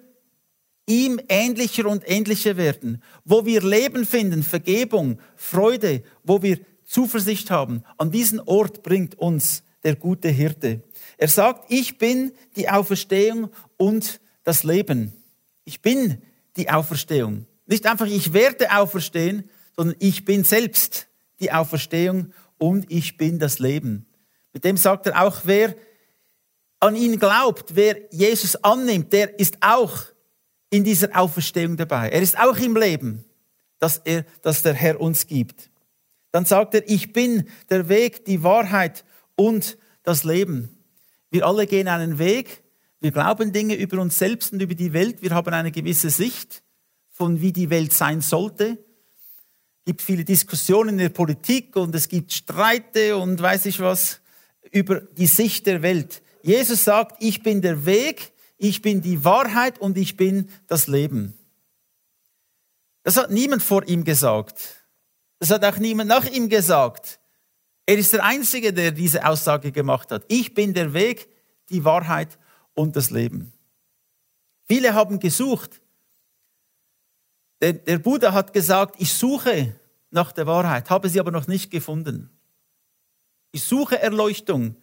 ihm 0.85 1.19
ähnlicher 1.29 1.87
und 1.87 2.03
ähnlicher 2.05 2.57
werden, 2.57 3.01
wo 3.25 3.43
wir 3.43 3.63
Leben 3.63 4.05
finden, 4.05 4.43
Vergebung, 4.43 5.17
Freude, 5.35 6.03
wo 6.23 6.43
wir 6.43 6.59
Zuversicht 6.85 7.49
haben. 7.49 7.81
An 7.97 8.11
diesen 8.11 8.39
Ort 8.41 8.83
bringt 8.83 9.17
uns 9.17 9.63
der 9.83 9.95
gute 9.95 10.29
Hirte. 10.29 10.83
Er 11.17 11.27
sagt, 11.27 11.71
ich 11.71 11.97
bin 11.97 12.31
die 12.55 12.69
Auferstehung 12.69 13.49
und 13.77 14.21
das 14.43 14.63
Leben. 14.63 15.11
Ich 15.65 15.81
bin 15.81 16.21
die 16.55 16.69
Auferstehung. 16.69 17.47
Nicht 17.65 17.87
einfach, 17.87 18.05
ich 18.05 18.33
werde 18.33 18.77
auferstehen, 18.77 19.49
sondern 19.75 19.95
ich 19.97 20.23
bin 20.23 20.43
selbst 20.43 21.07
die 21.39 21.51
Auferstehung 21.51 22.31
und 22.59 22.91
ich 22.91 23.17
bin 23.17 23.39
das 23.39 23.57
Leben. 23.57 24.05
Mit 24.53 24.63
dem 24.63 24.77
sagt 24.77 25.07
er 25.07 25.21
auch, 25.21 25.41
wer 25.43 25.75
an 26.79 26.95
ihn 26.95 27.17
glaubt, 27.17 27.75
wer 27.75 27.97
Jesus 28.11 28.55
annimmt, 28.57 29.11
der 29.13 29.39
ist 29.39 29.57
auch 29.61 30.03
in 30.69 30.83
dieser 30.83 31.17
Auferstehung 31.17 31.77
dabei. 31.77 32.09
Er 32.09 32.21
ist 32.21 32.37
auch 32.37 32.57
im 32.57 32.75
Leben, 32.75 33.25
das, 33.79 34.01
er, 34.03 34.25
das 34.41 34.63
der 34.63 34.73
Herr 34.73 34.99
uns 34.99 35.27
gibt. 35.27 35.69
Dann 36.31 36.45
sagt 36.45 36.73
er, 36.73 36.89
ich 36.89 37.13
bin 37.13 37.47
der 37.69 37.89
Weg, 37.89 38.25
die 38.25 38.43
Wahrheit 38.43 39.05
und 39.35 39.77
das 40.03 40.23
Leben. 40.23 40.77
Wir 41.29 41.45
alle 41.45 41.67
gehen 41.67 41.87
einen 41.87 42.19
Weg, 42.19 42.63
wir 42.99 43.11
glauben 43.11 43.53
Dinge 43.53 43.75
über 43.75 44.01
uns 44.01 44.17
selbst 44.17 44.51
und 44.53 44.61
über 44.61 44.75
die 44.75 44.93
Welt, 44.93 45.21
wir 45.21 45.31
haben 45.31 45.53
eine 45.53 45.71
gewisse 45.71 46.09
Sicht 46.09 46.63
von 47.09 47.41
wie 47.41 47.53
die 47.53 47.69
Welt 47.69 47.93
sein 47.93 48.21
sollte. 48.21 48.77
Es 49.79 49.85
gibt 49.85 50.01
viele 50.01 50.25
Diskussionen 50.25 50.89
in 50.89 50.97
der 50.97 51.09
Politik 51.09 51.75
und 51.75 51.93
es 51.93 52.07
gibt 52.07 52.33
Streite 52.33 53.17
und 53.17 53.41
weiß 53.41 53.67
ich 53.67 53.79
was 53.79 54.21
über 54.73 55.01
die 55.01 55.27
Sicht 55.27 55.65
der 55.67 55.81
Welt. 55.81 56.21
Jesus 56.41 56.83
sagt, 56.83 57.23
ich 57.23 57.43
bin 57.43 57.61
der 57.61 57.85
Weg, 57.85 58.33
ich 58.57 58.81
bin 58.81 59.01
die 59.01 59.23
Wahrheit 59.23 59.79
und 59.79 59.97
ich 59.97 60.17
bin 60.17 60.49
das 60.67 60.87
Leben. 60.87 61.37
Das 63.03 63.17
hat 63.17 63.31
niemand 63.31 63.61
vor 63.61 63.87
ihm 63.87 64.03
gesagt. 64.03 64.83
Das 65.39 65.51
hat 65.51 65.63
auch 65.63 65.77
niemand 65.77 66.09
nach 66.09 66.25
ihm 66.25 66.49
gesagt. 66.49 67.19
Er 67.85 67.97
ist 67.97 68.13
der 68.13 68.23
Einzige, 68.23 68.73
der 68.73 68.91
diese 68.91 69.25
Aussage 69.25 69.71
gemacht 69.71 70.11
hat. 70.11 70.23
Ich 70.27 70.53
bin 70.53 70.73
der 70.73 70.93
Weg, 70.93 71.29
die 71.69 71.83
Wahrheit 71.83 72.39
und 72.73 72.95
das 72.95 73.11
Leben. 73.11 73.53
Viele 74.67 74.93
haben 74.93 75.19
gesucht. 75.19 75.81
Der, 77.61 77.73
der 77.73 77.99
Buddha 77.99 78.33
hat 78.33 78.53
gesagt, 78.53 78.95
ich 78.99 79.13
suche 79.13 79.75
nach 80.09 80.31
der 80.31 80.47
Wahrheit, 80.47 80.89
habe 80.89 81.09
sie 81.09 81.19
aber 81.19 81.31
noch 81.31 81.47
nicht 81.47 81.69
gefunden. 81.71 82.32
Ich 83.53 83.63
suche 83.63 84.01
Erleuchtung, 84.01 84.75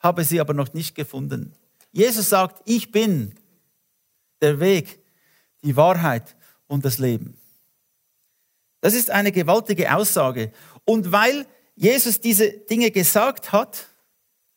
habe 0.00 0.22
sie 0.22 0.38
aber 0.38 0.52
noch 0.52 0.74
nicht 0.74 0.94
gefunden. 0.94 1.54
Jesus 1.92 2.28
sagt, 2.28 2.62
ich 2.66 2.92
bin 2.92 3.34
der 4.42 4.60
Weg, 4.60 5.00
die 5.62 5.74
Wahrheit 5.76 6.36
und 6.66 6.84
das 6.84 6.98
Leben. 6.98 7.38
Das 8.82 8.92
ist 8.92 9.10
eine 9.10 9.32
gewaltige 9.32 9.96
Aussage. 9.96 10.52
Und 10.84 11.10
weil 11.10 11.46
Jesus 11.74 12.20
diese 12.20 12.50
Dinge 12.52 12.90
gesagt 12.90 13.50
hat, 13.50 13.88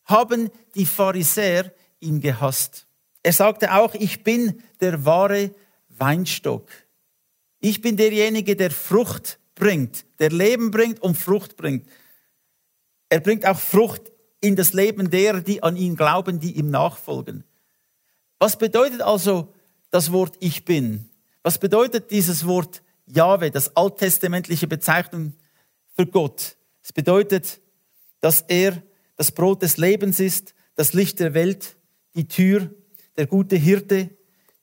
haben 0.03 0.49
die 0.75 0.85
Pharisäer 0.85 1.73
ihn 2.01 2.19
gehasst. 2.19 2.85
Er 3.23 3.31
sagte 3.31 3.73
auch, 3.73 3.93
ich 3.93 4.23
bin 4.23 4.61
der 4.81 5.05
wahre 5.05 5.55
Weinstock. 5.87 6.67
Ich 7.61 7.79
bin 7.79 7.95
derjenige, 7.95 8.57
der 8.57 8.71
Frucht 8.71 9.39
bringt, 9.55 10.05
der 10.19 10.31
Leben 10.31 10.71
bringt 10.71 11.01
und 11.01 11.15
Frucht 11.15 11.55
bringt. 11.55 11.87
Er 13.11 13.19
bringt 13.19 13.45
auch 13.45 13.59
Frucht 13.59 14.09
in 14.39 14.55
das 14.55 14.71
Leben 14.71 15.11
derer, 15.11 15.41
die 15.41 15.61
an 15.61 15.75
ihn 15.75 15.97
glauben, 15.97 16.39
die 16.39 16.53
ihm 16.53 16.69
nachfolgen. 16.69 17.43
Was 18.39 18.57
bedeutet 18.57 19.01
also 19.01 19.53
das 19.89 20.13
Wort 20.13 20.37
Ich 20.39 20.63
bin? 20.63 21.09
Was 21.43 21.57
bedeutet 21.57 22.09
dieses 22.09 22.47
Wort 22.47 22.81
Jahwe, 23.05 23.51
das 23.51 23.75
alttestamentliche 23.75 24.65
Bezeichnung 24.65 25.33
für 25.97 26.05
Gott? 26.05 26.55
Es 26.81 26.93
bedeutet, 26.93 27.59
dass 28.21 28.45
er 28.47 28.81
das 29.17 29.33
Brot 29.33 29.61
des 29.61 29.75
Lebens 29.75 30.21
ist, 30.21 30.55
das 30.75 30.93
Licht 30.93 31.19
der 31.19 31.33
Welt, 31.33 31.75
die 32.15 32.29
Tür, 32.29 32.73
der 33.17 33.27
gute 33.27 33.57
Hirte, 33.57 34.09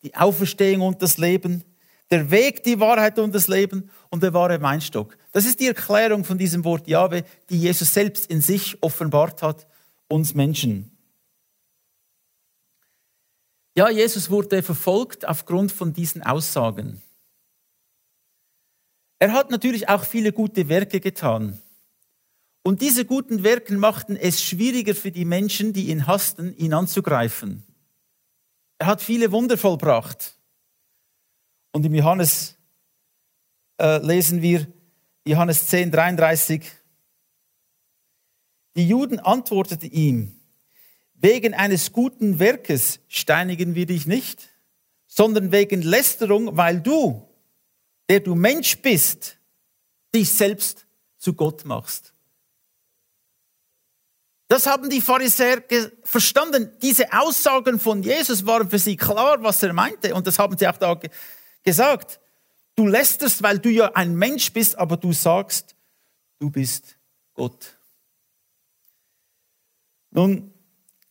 die 0.02 0.16
Auferstehung 0.16 0.86
und 0.86 1.02
das 1.02 1.18
Leben, 1.18 1.64
der 2.10 2.30
Weg, 2.30 2.62
die 2.62 2.80
Wahrheit 2.80 3.18
und 3.18 3.34
das 3.34 3.48
Leben 3.48 3.90
und 4.10 4.22
der 4.22 4.32
wahre 4.32 4.60
Weinstock. 4.62 5.16
Das 5.32 5.44
ist 5.44 5.60
die 5.60 5.66
Erklärung 5.66 6.24
von 6.24 6.38
diesem 6.38 6.64
Wort 6.64 6.88
Jahwe, 6.88 7.24
die 7.50 7.60
Jesus 7.60 7.92
selbst 7.92 8.26
in 8.30 8.40
sich 8.40 8.82
offenbart 8.82 9.42
hat, 9.42 9.66
uns 10.08 10.34
Menschen. 10.34 10.90
Ja, 13.76 13.90
Jesus 13.90 14.30
wurde 14.30 14.62
verfolgt 14.62 15.28
aufgrund 15.28 15.70
von 15.70 15.92
diesen 15.92 16.22
Aussagen. 16.22 17.02
Er 19.20 19.32
hat 19.32 19.50
natürlich 19.50 19.88
auch 19.88 20.04
viele 20.04 20.32
gute 20.32 20.68
Werke 20.68 21.00
getan. 21.00 21.60
Und 22.62 22.82
diese 22.82 23.04
guten 23.04 23.44
Werke 23.44 23.76
machten 23.76 24.16
es 24.16 24.42
schwieriger 24.42 24.94
für 24.94 25.10
die 25.10 25.24
Menschen, 25.24 25.72
die 25.72 25.90
ihn 25.90 26.06
hassten, 26.06 26.56
ihn 26.56 26.74
anzugreifen. 26.74 27.62
Er 28.78 28.86
hat 28.86 29.02
viele 29.02 29.32
Wunder 29.32 29.58
vollbracht. 29.58 30.37
Und 31.78 31.84
im 31.84 31.94
Johannes 31.94 32.56
äh, 33.80 34.04
lesen 34.04 34.42
wir 34.42 34.66
Johannes 35.24 35.68
10, 35.68 35.92
33. 35.92 36.68
Die 38.74 38.88
Juden 38.88 39.20
antworteten 39.20 39.88
ihm, 39.92 40.40
wegen 41.14 41.54
eines 41.54 41.92
guten 41.92 42.40
Werkes 42.40 42.98
steinigen 43.06 43.76
wir 43.76 43.86
dich 43.86 44.08
nicht, 44.08 44.48
sondern 45.06 45.52
wegen 45.52 45.82
Lästerung, 45.82 46.56
weil 46.56 46.80
du, 46.80 47.28
der 48.08 48.18
du 48.18 48.34
Mensch 48.34 48.78
bist, 48.78 49.38
dich 50.12 50.32
selbst 50.32 50.88
zu 51.16 51.32
Gott 51.34 51.64
machst. 51.64 52.12
Das 54.48 54.66
haben 54.66 54.90
die 54.90 55.00
Pharisäer 55.00 55.62
verstanden. 56.02 56.72
Diese 56.82 57.12
Aussagen 57.12 57.78
von 57.78 58.02
Jesus 58.02 58.44
waren 58.44 58.68
für 58.68 58.80
sie 58.80 58.96
klar, 58.96 59.40
was 59.44 59.62
er 59.62 59.72
meinte. 59.72 60.12
Und 60.12 60.26
das 60.26 60.40
haben 60.40 60.58
sie 60.58 60.66
auch 60.66 60.76
da 60.76 60.98
gesagt. 61.62 62.20
Du 62.74 62.86
lästerst, 62.86 63.42
weil 63.42 63.58
du 63.58 63.70
ja 63.70 63.92
ein 63.94 64.14
Mensch 64.14 64.52
bist, 64.52 64.78
aber 64.78 64.96
du 64.96 65.12
sagst, 65.12 65.74
du 66.38 66.50
bist 66.50 66.98
Gott. 67.34 67.78
Nun, 70.10 70.52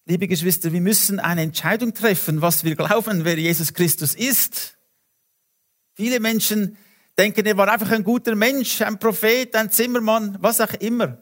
liebe 0.06 0.28
Geschwister, 0.28 0.72
wir 0.72 0.82
müssen 0.82 1.20
eine 1.20 1.42
Entscheidung 1.42 1.94
treffen, 1.94 2.42
was 2.42 2.64
wir 2.64 2.76
glauben, 2.76 3.26
wer 3.26 3.38
Jesus 3.38 3.74
Christus 3.74 4.16
ist. 4.16 4.78
Viele 5.94 6.20
Menschen 6.20 6.78
denken, 7.18 7.46
er 7.46 7.58
war 7.58 7.72
einfach 7.72 7.92
ein 7.92 8.04
guter 8.04 8.36
Mensch, 8.36 8.82
ein 8.82 9.00
Prophet, 9.00 9.56
ein 9.56 9.72
Zimmermann, 9.72 10.38
was 10.40 10.62
auch 10.62 10.74
immer. 10.76 11.22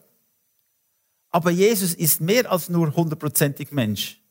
Aber 1.29 1.51
Jesus 1.51 1.93
ist 1.93 2.21
mehr 2.21 2.49
als 2.51 2.69
nur 2.69 2.95
hundertprozentig 2.95 3.71
Mensch. 3.71 4.21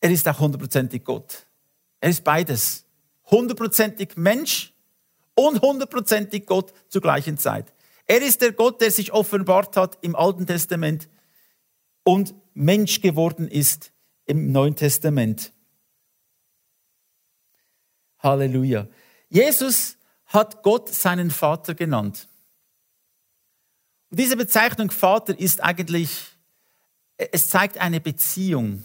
Er 0.00 0.10
ist 0.10 0.28
auch 0.28 0.38
hundertprozentig 0.38 1.04
Gott. 1.04 1.46
Er 2.00 2.10
ist 2.10 2.24
beides. 2.24 2.84
Hundertprozentig 3.30 4.16
Mensch 4.16 4.72
und 5.34 5.62
hundertprozentig 5.62 6.46
Gott 6.46 6.72
zur 6.88 7.00
gleichen 7.00 7.38
Zeit. 7.38 7.72
Er 8.06 8.22
ist 8.22 8.42
der 8.42 8.52
Gott, 8.52 8.80
der 8.80 8.90
sich 8.90 9.12
offenbart 9.12 9.76
hat 9.76 9.98
im 10.00 10.16
Alten 10.16 10.46
Testament 10.46 11.08
und 12.02 12.34
Mensch 12.54 13.00
geworden 13.00 13.48
ist 13.48 13.92
im 14.26 14.50
Neuen 14.50 14.74
Testament. 14.74 15.52
Halleluja. 18.18 18.88
Jesus 19.28 19.96
hat 20.26 20.62
Gott 20.62 20.88
seinen 20.88 21.30
Vater 21.30 21.74
genannt. 21.74 22.28
Und 24.10 24.18
diese 24.18 24.36
Bezeichnung 24.36 24.90
Vater 24.90 25.38
ist 25.38 25.62
eigentlich, 25.62 26.26
es 27.16 27.48
zeigt 27.48 27.78
eine 27.78 28.00
Beziehung. 28.00 28.84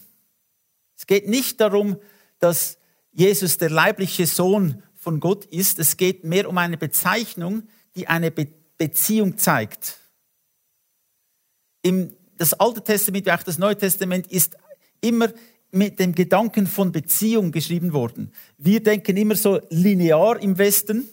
Es 0.96 1.08
geht 1.08 1.28
nicht 1.28 1.60
darum, 1.60 2.00
dass 2.40 2.78
Jesus 3.16 3.58
der 3.58 3.70
leibliche 3.70 4.28
Sohn 4.28 4.84
von 4.96 5.20
Gott 5.20 5.46
ist. 5.46 5.80
Es 5.80 5.98
geht 5.98 6.24
mehr 6.24 6.50
um 6.50 6.58
eine 6.58 6.78
Bezeichnung, 6.78 7.64
die 7.96 8.08
eine 8.08 8.30
Be 8.30 8.48
Beziehung 8.78 9.38
zeigt. 9.38 9.98
Im, 11.82 12.14
das 12.38 12.54
Alte 12.54 12.84
Testament 12.84 13.26
wie 13.26 13.32
auch 13.32 13.42
das 13.42 13.58
Neue 13.58 13.78
Testament 13.78 14.28
ist 14.28 14.58
immer 15.00 15.32
mit 15.72 15.98
dem 15.98 16.14
Gedanken 16.14 16.68
von 16.68 16.92
Beziehung 16.92 17.54
geschrieben 17.54 17.94
worden. 17.94 18.34
Wir 18.58 18.84
denken 18.84 19.16
immer 19.16 19.38
so 19.38 19.62
linear 19.70 20.42
im 20.42 20.58
Westen. 20.58 21.08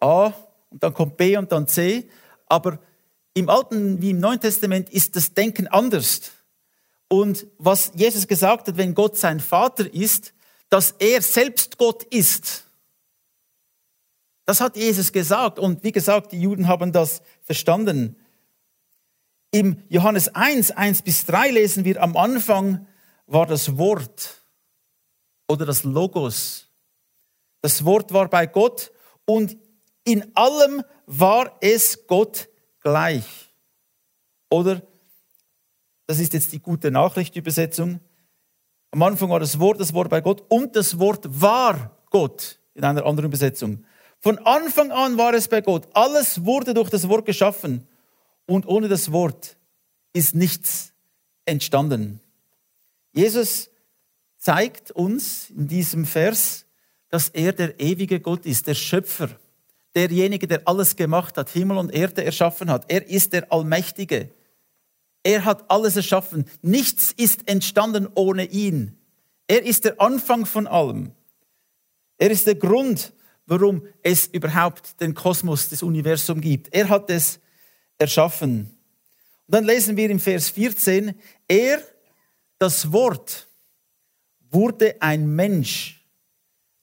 A 0.00 0.32
und 0.70 0.82
dann 0.82 0.94
kommt 0.94 1.16
B 1.16 1.36
und 1.36 1.52
dann 1.52 1.68
C. 1.68 2.08
Aber 2.46 2.80
im 3.34 3.48
Alten 3.48 4.02
wie 4.02 4.10
im 4.10 4.18
Neuen 4.18 4.40
Testament 4.40 4.90
ist 4.90 5.14
das 5.14 5.32
Denken 5.32 5.68
anders. 5.68 6.32
Und 7.06 7.46
was 7.58 7.92
Jesus 7.94 8.26
gesagt 8.26 8.66
hat, 8.66 8.76
wenn 8.76 8.94
Gott 8.94 9.16
sein 9.16 9.38
Vater 9.38 9.92
ist, 9.94 10.32
dass 10.68 10.92
er 10.92 11.22
selbst 11.22 11.78
Gott 11.78 12.02
ist. 12.04 12.64
Das 14.44 14.60
hat 14.60 14.76
Jesus 14.76 15.12
gesagt. 15.12 15.58
Und 15.58 15.82
wie 15.82 15.92
gesagt, 15.92 16.32
die 16.32 16.40
Juden 16.40 16.68
haben 16.68 16.92
das 16.92 17.20
verstanden. 17.42 18.16
Im 19.50 19.82
Johannes 19.88 20.28
1, 20.34 20.72
1 20.72 21.02
bis 21.02 21.26
3 21.26 21.50
lesen 21.50 21.84
wir, 21.84 22.02
am 22.02 22.16
Anfang 22.16 22.86
war 23.26 23.46
das 23.46 23.76
Wort 23.76 24.40
oder 25.48 25.66
das 25.66 25.84
Logos. 25.84 26.68
Das 27.62 27.84
Wort 27.84 28.12
war 28.12 28.28
bei 28.28 28.46
Gott 28.46 28.92
und 29.24 29.56
in 30.04 30.36
allem 30.36 30.82
war 31.06 31.56
es 31.60 32.06
Gott 32.06 32.48
gleich. 32.80 33.24
Oder, 34.50 34.82
das 36.06 36.20
ist 36.20 36.32
jetzt 36.32 36.52
die 36.52 36.60
gute 36.60 36.92
Nachricht-Übersetzung, 36.92 38.00
am 38.90 39.02
Anfang 39.02 39.30
war 39.30 39.40
das 39.40 39.58
Wort, 39.58 39.80
das 39.80 39.92
Wort 39.92 40.10
bei 40.10 40.20
Gott 40.20 40.44
und 40.48 40.76
das 40.76 40.98
Wort 40.98 41.24
war 41.40 41.96
Gott 42.10 42.58
in 42.74 42.84
einer 42.84 43.04
anderen 43.04 43.26
Übersetzung. 43.26 43.84
Von 44.20 44.38
Anfang 44.38 44.90
an 44.90 45.18
war 45.18 45.34
es 45.34 45.48
bei 45.48 45.60
Gott. 45.60 45.88
Alles 45.92 46.44
wurde 46.44 46.74
durch 46.74 46.90
das 46.90 47.08
Wort 47.08 47.26
geschaffen 47.26 47.86
und 48.46 48.66
ohne 48.66 48.88
das 48.88 49.12
Wort 49.12 49.56
ist 50.12 50.34
nichts 50.34 50.92
entstanden. 51.44 52.20
Jesus 53.12 53.70
zeigt 54.38 54.90
uns 54.90 55.50
in 55.50 55.68
diesem 55.68 56.04
Vers, 56.04 56.66
dass 57.08 57.28
er 57.28 57.52
der 57.52 57.80
ewige 57.80 58.20
Gott 58.20 58.46
ist, 58.46 58.66
der 58.66 58.74
Schöpfer, 58.74 59.30
derjenige, 59.94 60.46
der 60.46 60.62
alles 60.66 60.96
gemacht 60.96 61.36
hat, 61.36 61.50
Himmel 61.50 61.78
und 61.78 61.94
Erde 61.94 62.24
erschaffen 62.24 62.70
hat. 62.70 62.84
Er 62.88 63.08
ist 63.08 63.32
der 63.32 63.50
Allmächtige. 63.52 64.30
Er 65.26 65.44
hat 65.44 65.68
alles 65.68 65.96
erschaffen. 65.96 66.44
Nichts 66.62 67.10
ist 67.10 67.48
entstanden 67.48 68.06
ohne 68.14 68.44
ihn. 68.44 68.96
Er 69.48 69.64
ist 69.64 69.84
der 69.84 70.00
Anfang 70.00 70.46
von 70.46 70.68
allem. 70.68 71.10
Er 72.16 72.30
ist 72.30 72.46
der 72.46 72.54
Grund, 72.54 73.12
warum 73.44 73.82
es 74.04 74.28
überhaupt 74.28 75.00
den 75.00 75.14
Kosmos, 75.14 75.68
das 75.68 75.82
Universum 75.82 76.40
gibt. 76.40 76.72
Er 76.72 76.88
hat 76.88 77.10
es 77.10 77.40
erschaffen. 77.98 78.70
Und 79.48 79.54
dann 79.56 79.64
lesen 79.64 79.96
wir 79.96 80.08
im 80.10 80.20
Vers 80.20 80.50
14, 80.50 81.20
er, 81.48 81.82
das 82.60 82.92
Wort, 82.92 83.48
wurde 84.52 84.94
ein 85.02 85.26
Mensch, 85.34 86.06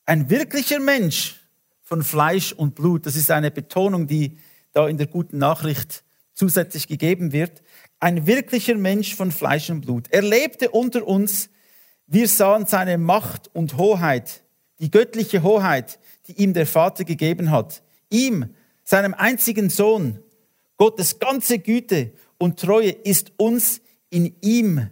ein 0.06 0.30
wirklicher 0.30 0.82
Mensch 0.82 1.40
von 1.82 2.04
Fleisch 2.04 2.52
und 2.52 2.76
Blut. 2.76 3.06
Das 3.06 3.16
ist 3.16 3.32
eine 3.32 3.52
Betonung, 3.52 4.06
die 4.06 4.38
da 4.74 4.90
in 4.90 4.98
der 4.98 5.08
guten 5.08 5.38
Nachricht 5.38 6.04
zusätzlich 6.34 6.88
gegeben 6.88 7.32
wird. 7.32 7.62
Ein 8.04 8.28
wirklicher 8.28 8.76
Mensch 8.76 9.16
von 9.16 9.32
Fleisch 9.32 9.70
und 9.70 9.80
Blut. 9.80 10.08
Er 10.10 10.24
lebte 10.24 10.72
unter 10.72 11.08
uns. 11.08 11.50
Wir 12.06 12.28
sahen 12.28 12.66
seine 12.66 12.98
Macht 12.98 13.50
und 13.56 13.78
Hoheit, 13.78 14.44
die 14.80 14.92
göttliche 14.92 15.42
Hoheit, 15.42 16.00
die 16.28 16.34
ihm 16.34 16.54
der 16.54 16.68
Vater 16.68 17.06
gegeben 17.06 17.50
hat. 17.50 17.82
Ihm, 18.10 18.54
seinem 18.84 19.14
einzigen 19.14 19.70
Sohn, 19.70 20.20
Gottes 20.76 21.18
ganze 21.18 21.60
Güte 21.60 22.12
und 22.38 22.60
Treue 22.60 22.90
ist 22.90 23.32
uns 23.38 23.80
in 24.10 24.36
ihm 24.42 24.90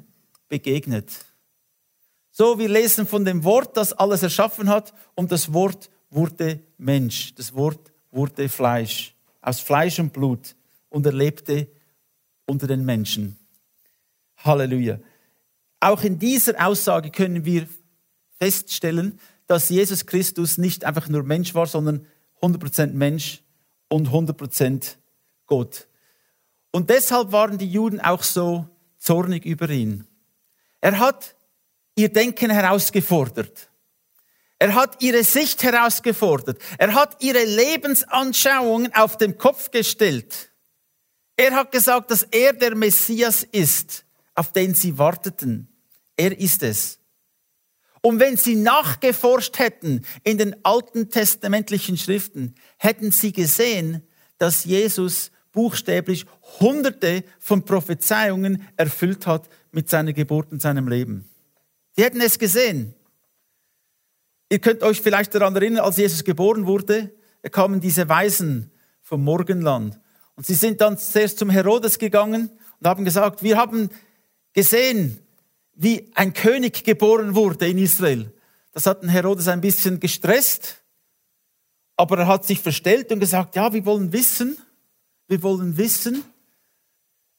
begegnet. 0.47 1.11
So, 2.31 2.59
wir 2.59 2.69
lesen 2.69 3.05
von 3.05 3.25
dem 3.25 3.43
Wort, 3.43 3.75
das 3.75 3.91
alles 3.91 4.23
erschaffen 4.23 4.69
hat, 4.69 4.93
und 5.15 5.33
das 5.33 5.51
Wort 5.51 5.89
wurde 6.11 6.61
Mensch. 6.77 7.35
Das 7.35 7.53
Wort 7.53 7.91
wurde 8.09 8.47
Fleisch, 8.47 9.13
aus 9.41 9.59
Fleisch 9.59 9.99
und 9.99 10.13
Blut, 10.13 10.55
und 10.87 11.05
er 11.05 11.11
lebte 11.11 11.67
unter 12.51 12.67
den 12.67 12.83
Menschen. 12.85 13.37
Halleluja. 14.37 14.99
Auch 15.79 16.03
in 16.03 16.19
dieser 16.19 16.63
Aussage 16.63 17.09
können 17.09 17.45
wir 17.45 17.65
feststellen, 18.39 19.19
dass 19.47 19.69
Jesus 19.69 20.05
Christus 20.05 20.57
nicht 20.57 20.83
einfach 20.83 21.07
nur 21.07 21.23
Mensch 21.23 21.55
war, 21.55 21.65
sondern 21.65 22.05
100% 22.41 22.87
Mensch 22.87 23.41
und 23.87 24.09
100% 24.09 24.97
Gott. 25.45 25.87
Und 26.71 26.89
deshalb 26.89 27.31
waren 27.31 27.57
die 27.57 27.71
Juden 27.71 28.01
auch 28.01 28.23
so 28.23 28.67
zornig 28.97 29.45
über 29.45 29.69
ihn. 29.69 30.05
Er 30.81 30.99
hat 30.99 31.35
ihr 31.95 32.11
Denken 32.11 32.51
herausgefordert. 32.51 33.69
Er 34.59 34.75
hat 34.75 35.01
ihre 35.01 35.23
Sicht 35.23 35.63
herausgefordert. 35.63 36.61
Er 36.77 36.93
hat 36.93 37.23
ihre 37.23 37.43
Lebensanschauungen 37.43 38.93
auf 38.93 39.17
den 39.17 39.37
Kopf 39.37 39.71
gestellt. 39.71 40.50
Er 41.41 41.55
hat 41.55 41.71
gesagt, 41.71 42.11
dass 42.11 42.21
er 42.21 42.53
der 42.53 42.75
Messias 42.75 43.41
ist, 43.41 44.05
auf 44.35 44.53
den 44.53 44.75
sie 44.75 44.99
warteten. 44.99 45.67
Er 46.15 46.37
ist 46.37 46.61
es. 46.61 46.99
Und 48.03 48.19
wenn 48.19 48.37
sie 48.37 48.55
nachgeforscht 48.55 49.57
hätten 49.57 50.05
in 50.23 50.37
den 50.37 50.63
alten 50.63 51.09
testamentlichen 51.09 51.97
Schriften, 51.97 52.53
hätten 52.77 53.09
sie 53.09 53.31
gesehen, 53.31 54.03
dass 54.37 54.65
Jesus 54.65 55.31
buchstäblich 55.51 56.27
hunderte 56.59 57.23
von 57.39 57.65
Prophezeiungen 57.65 58.67
erfüllt 58.77 59.25
hat 59.25 59.49
mit 59.71 59.89
seiner 59.89 60.13
Geburt 60.13 60.51
und 60.51 60.61
seinem 60.61 60.87
Leben. 60.87 61.27
Sie 61.95 62.03
hätten 62.03 62.21
es 62.21 62.37
gesehen. 62.37 62.93
Ihr 64.49 64.59
könnt 64.59 64.83
euch 64.83 65.01
vielleicht 65.01 65.33
daran 65.33 65.55
erinnern, 65.55 65.85
als 65.85 65.97
Jesus 65.97 66.23
geboren 66.23 66.67
wurde, 66.67 67.09
kamen 67.51 67.81
diese 67.81 68.07
Weisen 68.07 68.69
vom 69.01 69.23
Morgenland. 69.23 69.99
Und 70.35 70.45
sie 70.45 70.55
sind 70.55 70.81
dann 70.81 70.97
zuerst 70.97 71.39
zum 71.39 71.49
Herodes 71.49 71.99
gegangen 71.99 72.49
und 72.79 72.87
haben 72.87 73.05
gesagt, 73.05 73.43
wir 73.43 73.57
haben 73.57 73.89
gesehen, 74.53 75.19
wie 75.73 76.11
ein 76.15 76.33
König 76.33 76.83
geboren 76.83 77.35
wurde 77.35 77.67
in 77.67 77.77
Israel. 77.77 78.31
Das 78.71 78.85
hat 78.85 79.03
den 79.03 79.09
Herodes 79.09 79.47
ein 79.47 79.61
bisschen 79.61 79.99
gestresst, 79.99 80.81
aber 81.97 82.19
er 82.19 82.27
hat 82.27 82.45
sich 82.45 82.59
verstellt 82.59 83.11
und 83.11 83.19
gesagt, 83.19 83.55
ja, 83.55 83.73
wir 83.73 83.85
wollen 83.85 84.13
wissen, 84.13 84.57
wir 85.27 85.43
wollen 85.43 85.77
wissen, 85.77 86.23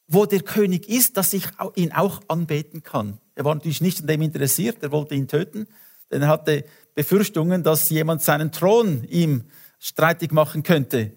wo 0.07 0.25
der 0.25 0.41
König 0.41 0.87
ist, 0.89 1.17
dass 1.17 1.33
ich 1.33 1.47
ihn 1.75 1.91
auch 1.91 2.21
anbeten 2.27 2.83
kann. 2.83 3.19
Er 3.35 3.45
war 3.45 3.55
natürlich 3.55 3.81
nicht 3.81 4.01
an 4.01 4.07
dem 4.07 4.21
interessiert, 4.21 4.83
er 4.83 4.91
wollte 4.91 5.15
ihn 5.15 5.27
töten, 5.27 5.67
denn 6.11 6.21
er 6.21 6.27
hatte 6.27 6.65
Befürchtungen, 6.95 7.63
dass 7.63 7.89
jemand 7.89 8.21
seinen 8.21 8.51
Thron 8.51 9.03
ihm 9.05 9.45
streitig 9.79 10.31
machen 10.31 10.63
könnte. 10.63 11.11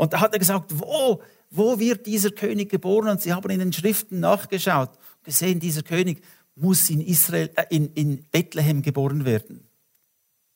Und 0.00 0.14
da 0.14 0.20
hat 0.20 0.32
er 0.32 0.38
gesagt, 0.38 0.70
wo, 0.80 1.22
wo 1.50 1.78
wird 1.78 2.06
dieser 2.06 2.30
König 2.30 2.70
geboren? 2.70 3.08
Und 3.08 3.20
sie 3.20 3.34
haben 3.34 3.50
in 3.50 3.58
den 3.58 3.70
Schriften 3.70 4.18
nachgeschaut, 4.18 4.92
gesehen, 5.24 5.60
dieser 5.60 5.82
König 5.82 6.22
muss 6.54 6.88
in 6.88 7.02
Israel, 7.02 7.50
äh, 7.54 7.66
in, 7.68 7.92
in 7.92 8.24
Bethlehem 8.30 8.80
geboren 8.80 9.26
werden. 9.26 9.68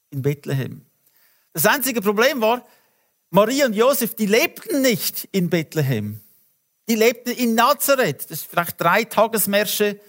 In 0.09 0.22
Bethlehem. 0.22 0.87
Das 1.52 1.66
einzige 1.66 2.00
Problem 2.00 2.40
war, 2.40 2.66
Maria 3.28 3.66
und 3.66 3.74
Josef, 3.74 4.14
die 4.14 4.24
lebten 4.24 4.80
nicht 4.80 5.28
in 5.30 5.50
Bethlehem. 5.50 6.20
Die 6.88 6.94
lebten 6.94 7.35
in 7.35 7.54
Nazareth. 7.54 8.30
Das 8.30 8.38
ist 8.38 8.46
vielleicht 8.46 8.80
drei 8.80 9.04
Tagesmärsche, 9.04 10.00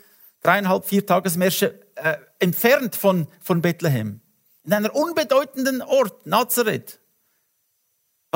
dreieinhalb, 0.43 0.86
vier 0.86 1.06
Tagesmärsche 1.06 1.78
äh, 1.95 2.15
entfernt 2.39 2.95
von, 2.95 3.28
von 3.41 3.62
Bethlehem. 3.62 4.21
In 4.63 4.71
einer 4.71 4.95
unbedeutenden 4.95 5.82
Ort, 5.82 6.26
Nazareth. 6.26 7.02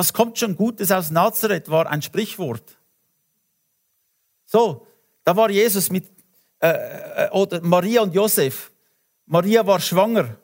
Was 0.00 0.14
kommt 0.14 0.38
schon 0.38 0.56
Gutes 0.56 0.90
aus 0.92 1.10
Nazareth, 1.10 1.68
war 1.68 1.86
ein 1.90 2.00
Sprichwort. 2.00 2.78
So, 4.46 4.86
da 5.24 5.36
war 5.36 5.50
Jesus 5.50 5.90
mit 5.90 6.06
äh, 6.62 7.26
äh, 7.26 7.30
oder 7.32 7.60
Maria 7.60 8.00
und 8.00 8.14
Josef. 8.14 8.72
Maria 9.26 9.66
war 9.66 9.78
schwanger 9.78 10.38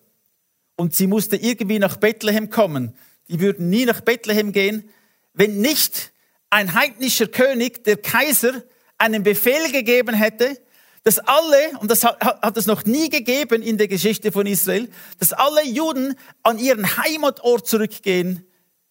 und 0.75 0.95
sie 0.95 1.07
musste 1.07 1.37
irgendwie 1.37 1.79
nach 1.79 1.97
Bethlehem 1.97 2.51
kommen. 2.51 2.99
Die 3.29 3.41
würden 3.41 3.71
nie 3.71 3.87
nach 3.87 4.03
Bethlehem 4.03 4.53
gehen, 4.53 4.91
wenn 5.33 5.63
nicht 5.63 6.13
ein 6.51 6.75
heidnischer 6.75 7.27
König, 7.27 7.83
der 7.85 7.97
Kaiser, 7.97 8.63
einen 8.99 9.23
Befehl 9.23 9.73
gegeben 9.73 10.15
hätte, 10.15 10.61
dass 11.03 11.19
alle, 11.19 11.79
und 11.81 11.91
das 11.91 12.05
hat, 12.05 12.21
hat 12.21 12.59
es 12.59 12.67
noch 12.67 12.85
nie 12.85 13.09
gegeben 13.09 13.63
in 13.63 13.79
der 13.79 13.89
Geschichte 13.89 14.33
von 14.33 14.47
Israel, 14.47 14.91
dass 15.19 15.33
alle 15.33 15.65
Juden 15.65 16.15
an 16.43 16.59
ihren 16.59 16.99
Heimatort 16.99 17.67
zurückgehen 17.67 18.47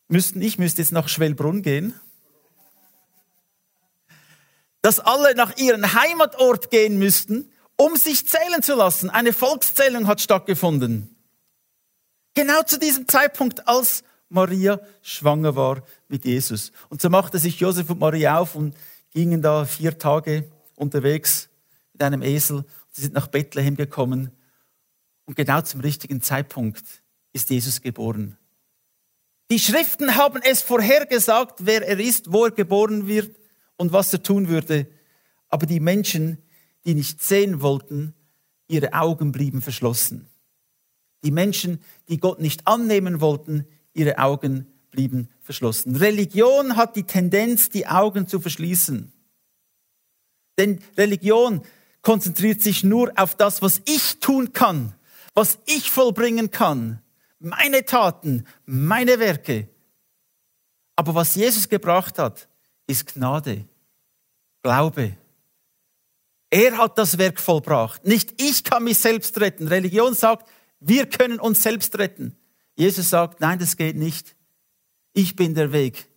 müssten. 0.08 0.41
Ich 0.41 0.58
müsste 0.58 0.82
jetzt 0.82 0.91
nach 0.91 1.08
Schwellbrunn 1.08 1.62
gehen 1.62 1.94
dass 4.86 5.00
alle 5.00 5.34
nach 5.34 5.58
ihrem 5.58 5.96
Heimatort 5.96 6.70
gehen 6.70 7.00
müssten, 7.00 7.52
um 7.76 7.96
sich 7.96 8.28
zählen 8.28 8.62
zu 8.62 8.76
lassen. 8.76 9.10
Eine 9.10 9.34
Volkszählung 9.34 10.06
hat 10.06 10.22
stattgefunden. 10.22 11.10
Genau 12.36 12.62
zu 12.62 12.78
diesem 12.78 13.08
Zeitpunkt, 13.08 13.68
als 13.68 14.04
Maria 14.30 14.80
schwanger 15.02 15.56
war 15.56 15.82
mit 16.08 16.24
Jesus. 16.24 16.72
Und 16.89 17.02
so 17.02 17.10
machte 17.10 17.39
sich 17.39 17.60
Josef 17.60 17.89
und 17.89 18.00
Maria 18.00 18.38
auf 18.38 18.54
und 18.54 18.76
gingen 19.10 19.41
da 19.41 19.65
vier 19.65 19.98
Tage 19.98 20.48
unterwegs 20.76 21.50
mit 21.94 22.04
einem 22.04 22.22
Esel. 22.22 22.63
Sie 22.91 23.02
sind 23.02 23.15
nach 23.15 23.26
Bethlehem 23.26 23.76
gekommen. 23.76 24.30
Und 25.26 25.36
genau 25.36 25.62
zum 25.62 25.82
richtigen 25.82 26.22
Zeitpunkt 26.22 26.84
ist 27.34 27.50
Jesus 27.50 27.82
geboren. 27.82 28.38
Die 29.51 29.60
Schriften 29.60 30.15
haben 30.15 30.41
es 30.43 30.62
vorhergesagt, 30.62 31.65
wer 31.65 31.88
er 31.88 31.99
ist, 31.99 32.31
wo 32.31 32.45
er 32.45 32.51
geboren 32.51 33.08
wird 33.08 33.38
und 33.77 33.93
was 33.93 34.12
er 34.12 34.23
tun 34.23 34.47
würde. 34.47 34.88
Aber 35.49 35.67
die 35.67 35.79
Menschen, 35.79 36.39
die 36.86 36.95
nicht 36.95 37.21
sehen 37.21 37.62
wollten, 37.62 38.15
ihre 38.67 38.93
Augen 38.93 39.31
blieben 39.31 39.62
verschlossen. 39.62 40.29
Die 41.23 41.31
Menschen, 41.31 41.79
die 42.10 42.17
Gott 42.17 42.39
nicht 42.39 42.65
annehmen 42.65 43.21
wollten, 43.21 43.65
ihre 43.93 44.17
Augen 44.17 44.67
blieben 44.89 45.29
verschlossen. 45.41 45.95
Religion 45.95 46.75
hat 46.75 46.95
die 46.95 47.03
Tendenz, 47.03 47.69
die 47.69 47.86
Augen 47.86 48.27
zu 48.27 48.39
verschließen. 48.39 49.12
Denn 50.58 50.79
Religion 50.97 51.62
konzentriert 52.01 52.62
sich 52.62 52.84
nur 52.84 53.12
auf 53.15 53.36
das, 53.36 53.62
was 53.62 53.81
ich 53.86 54.19
tun 54.19 54.53
kann, 54.53 54.95
was 55.34 55.60
ich 55.65 55.91
vollbringen 55.91 56.49
kann, 56.49 57.01
meine 57.45 57.86
Taten, 57.86 58.45
meine 58.65 59.19
Werke. 59.19 59.69
Aber 60.95 61.13
was 61.15 61.36
Jesus 61.36 61.69
gebracht 61.69 62.17
hat, 62.17 62.47
ist 62.88 63.13
Gnade, 63.13 63.65
Glaube. 64.63 65.15
Er 66.49 66.77
hat 66.77 66.97
das 66.97 67.17
Werk 67.17 67.39
vollbracht. 67.39 68.05
Nicht 68.05 68.41
ich 68.41 68.63
kann 68.63 68.84
mich 68.84 68.97
selbst 68.97 69.39
retten. 69.39 69.67
Religion 69.67 70.13
sagt, 70.15 70.49
wir 70.79 71.05
können 71.05 71.39
uns 71.39 71.62
selbst 71.62 71.97
retten. 71.97 72.36
Jesus 72.75 73.10
sagt, 73.10 73.41
nein, 73.41 73.60
das 73.60 73.77
geht 73.77 73.95
nicht. 73.95 74.36
Ich 75.13 75.36
bin 75.36 75.53
der 75.53 75.71
Weg, 75.71 76.10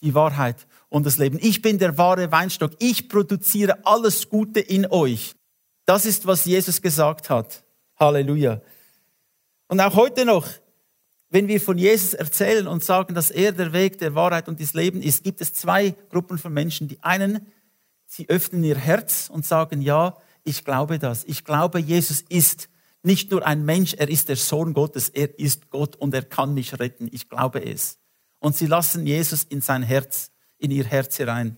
die 0.00 0.14
Wahrheit 0.14 0.66
und 0.88 1.06
das 1.06 1.18
Leben. 1.18 1.38
Ich 1.40 1.62
bin 1.62 1.78
der 1.78 1.96
wahre 1.96 2.32
Weinstock. 2.32 2.72
Ich 2.78 3.08
produziere 3.08 3.86
alles 3.86 4.28
Gute 4.28 4.60
in 4.60 4.86
euch. 4.90 5.34
Das 5.86 6.06
ist, 6.06 6.26
was 6.26 6.44
Jesus 6.44 6.82
gesagt 6.82 7.30
hat. 7.30 7.64
Halleluja. 7.98 8.60
Und 9.68 9.80
auch 9.80 9.94
heute 9.94 10.24
noch, 10.24 10.48
wenn 11.32 11.48
wir 11.48 11.62
von 11.62 11.78
Jesus 11.78 12.12
erzählen 12.12 12.66
und 12.66 12.84
sagen, 12.84 13.14
dass 13.14 13.30
er 13.30 13.52
der 13.52 13.72
Weg 13.72 13.98
der 13.98 14.14
Wahrheit 14.14 14.48
und 14.48 14.60
des 14.60 14.74
Lebens 14.74 15.04
ist, 15.04 15.24
gibt 15.24 15.40
es 15.40 15.54
zwei 15.54 15.94
Gruppen 16.10 16.36
von 16.36 16.52
Menschen. 16.52 16.88
Die 16.88 17.02
einen, 17.02 17.46
sie 18.06 18.28
öffnen 18.28 18.62
ihr 18.62 18.76
Herz 18.76 19.30
und 19.32 19.46
sagen, 19.46 19.80
ja, 19.80 20.18
ich 20.44 20.64
glaube 20.64 20.98
das. 20.98 21.24
Ich 21.24 21.44
glaube, 21.44 21.78
Jesus 21.78 22.20
ist 22.28 22.68
nicht 23.02 23.30
nur 23.30 23.46
ein 23.46 23.64
Mensch, 23.64 23.94
er 23.94 24.10
ist 24.10 24.28
der 24.28 24.36
Sohn 24.36 24.74
Gottes, 24.74 25.08
er 25.08 25.38
ist 25.38 25.70
Gott 25.70 25.96
und 25.96 26.12
er 26.12 26.22
kann 26.22 26.52
mich 26.52 26.78
retten. 26.78 27.08
Ich 27.10 27.30
glaube 27.30 27.64
es. 27.64 27.98
Und 28.38 28.54
sie 28.54 28.66
lassen 28.66 29.06
Jesus 29.06 29.42
in 29.42 29.62
sein 29.62 29.82
Herz, 29.82 30.32
in 30.58 30.70
ihr 30.70 30.84
Herz 30.84 31.18
herein. 31.18 31.56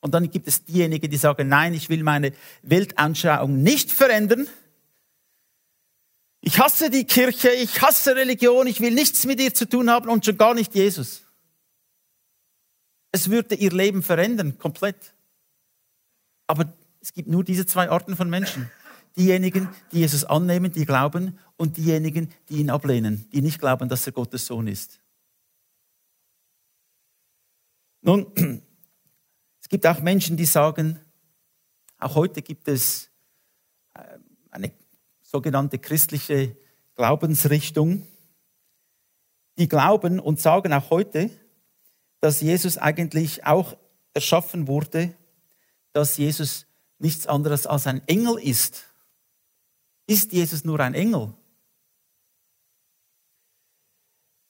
Und 0.00 0.14
dann 0.14 0.30
gibt 0.30 0.48
es 0.48 0.64
diejenigen, 0.64 1.10
die 1.10 1.16
sagen, 1.16 1.48
nein, 1.48 1.74
ich 1.74 1.88
will 1.90 2.02
meine 2.02 2.32
Weltanschauung 2.62 3.62
nicht 3.62 3.92
verändern. 3.92 4.48
Ich 6.46 6.60
hasse 6.60 6.90
die 6.90 7.04
Kirche, 7.04 7.50
ich 7.50 7.82
hasse 7.82 8.14
Religion, 8.14 8.68
ich 8.68 8.80
will 8.80 8.94
nichts 8.94 9.26
mit 9.26 9.40
ihr 9.40 9.52
zu 9.52 9.68
tun 9.68 9.90
haben 9.90 10.08
und 10.08 10.24
schon 10.24 10.38
gar 10.38 10.54
nicht 10.54 10.76
Jesus. 10.76 11.24
Es 13.10 13.30
würde 13.30 13.56
ihr 13.56 13.72
Leben 13.72 14.04
verändern, 14.04 14.56
komplett. 14.56 15.12
Aber 16.46 16.72
es 17.00 17.12
gibt 17.12 17.28
nur 17.28 17.42
diese 17.42 17.66
zwei 17.66 17.90
Arten 17.90 18.14
von 18.14 18.30
Menschen. 18.30 18.70
Diejenigen, 19.16 19.68
die 19.90 19.98
Jesus 19.98 20.22
annehmen, 20.22 20.70
die 20.70 20.86
glauben, 20.86 21.36
und 21.56 21.78
diejenigen, 21.78 22.32
die 22.48 22.58
ihn 22.58 22.70
ablehnen, 22.70 23.28
die 23.32 23.42
nicht 23.42 23.58
glauben, 23.58 23.88
dass 23.88 24.06
er 24.06 24.12
Gottes 24.12 24.46
Sohn 24.46 24.68
ist. 24.68 25.00
Nun, 28.02 28.30
es 29.60 29.68
gibt 29.68 29.84
auch 29.84 29.98
Menschen, 29.98 30.36
die 30.36 30.46
sagen, 30.46 31.00
auch 31.98 32.14
heute 32.14 32.40
gibt 32.40 32.68
es 32.68 33.10
sogenannte 35.26 35.78
christliche 35.78 36.56
Glaubensrichtung, 36.94 38.06
die 39.58 39.68
glauben 39.68 40.20
und 40.20 40.40
sagen 40.40 40.72
auch 40.72 40.90
heute, 40.90 41.30
dass 42.20 42.40
Jesus 42.40 42.78
eigentlich 42.78 43.44
auch 43.44 43.76
erschaffen 44.14 44.68
wurde, 44.68 45.14
dass 45.92 46.16
Jesus 46.16 46.66
nichts 46.98 47.26
anderes 47.26 47.66
als 47.66 47.86
ein 47.86 48.06
Engel 48.06 48.38
ist. 48.38 48.84
Ist 50.06 50.32
Jesus 50.32 50.64
nur 50.64 50.78
ein 50.80 50.94
Engel? 50.94 51.34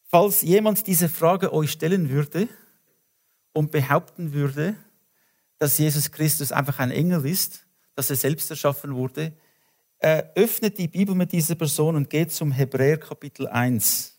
Falls 0.08 0.42
jemand 0.42 0.86
diese 0.86 1.08
Frage 1.08 1.52
euch 1.52 1.72
stellen 1.72 2.10
würde 2.10 2.48
und 3.52 3.72
behaupten 3.72 4.32
würde, 4.32 4.76
dass 5.58 5.78
Jesus 5.78 6.12
Christus 6.12 6.52
einfach 6.52 6.78
ein 6.78 6.90
Engel 6.90 7.24
ist, 7.26 7.66
dass 7.94 8.10
er 8.10 8.16
selbst 8.16 8.50
erschaffen 8.50 8.94
wurde, 8.94 9.32
äh, 10.06 10.24
öffnet 10.36 10.78
die 10.78 10.86
Bibel 10.86 11.16
mit 11.16 11.32
dieser 11.32 11.56
Person 11.56 11.96
und 11.96 12.08
geht 12.08 12.30
zum 12.30 12.52
Hebräer 12.52 12.96
Kapitel 12.96 13.48
1. 13.48 14.16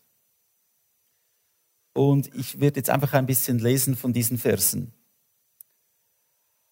Und 1.94 2.34
ich 2.34 2.60
werde 2.60 2.80
jetzt 2.80 2.90
einfach 2.90 3.14
ein 3.14 3.24
bisschen 3.24 3.58
lesen 3.58 3.96
von 3.96 4.12
diesen 4.12 4.36
Versen. 4.36 4.92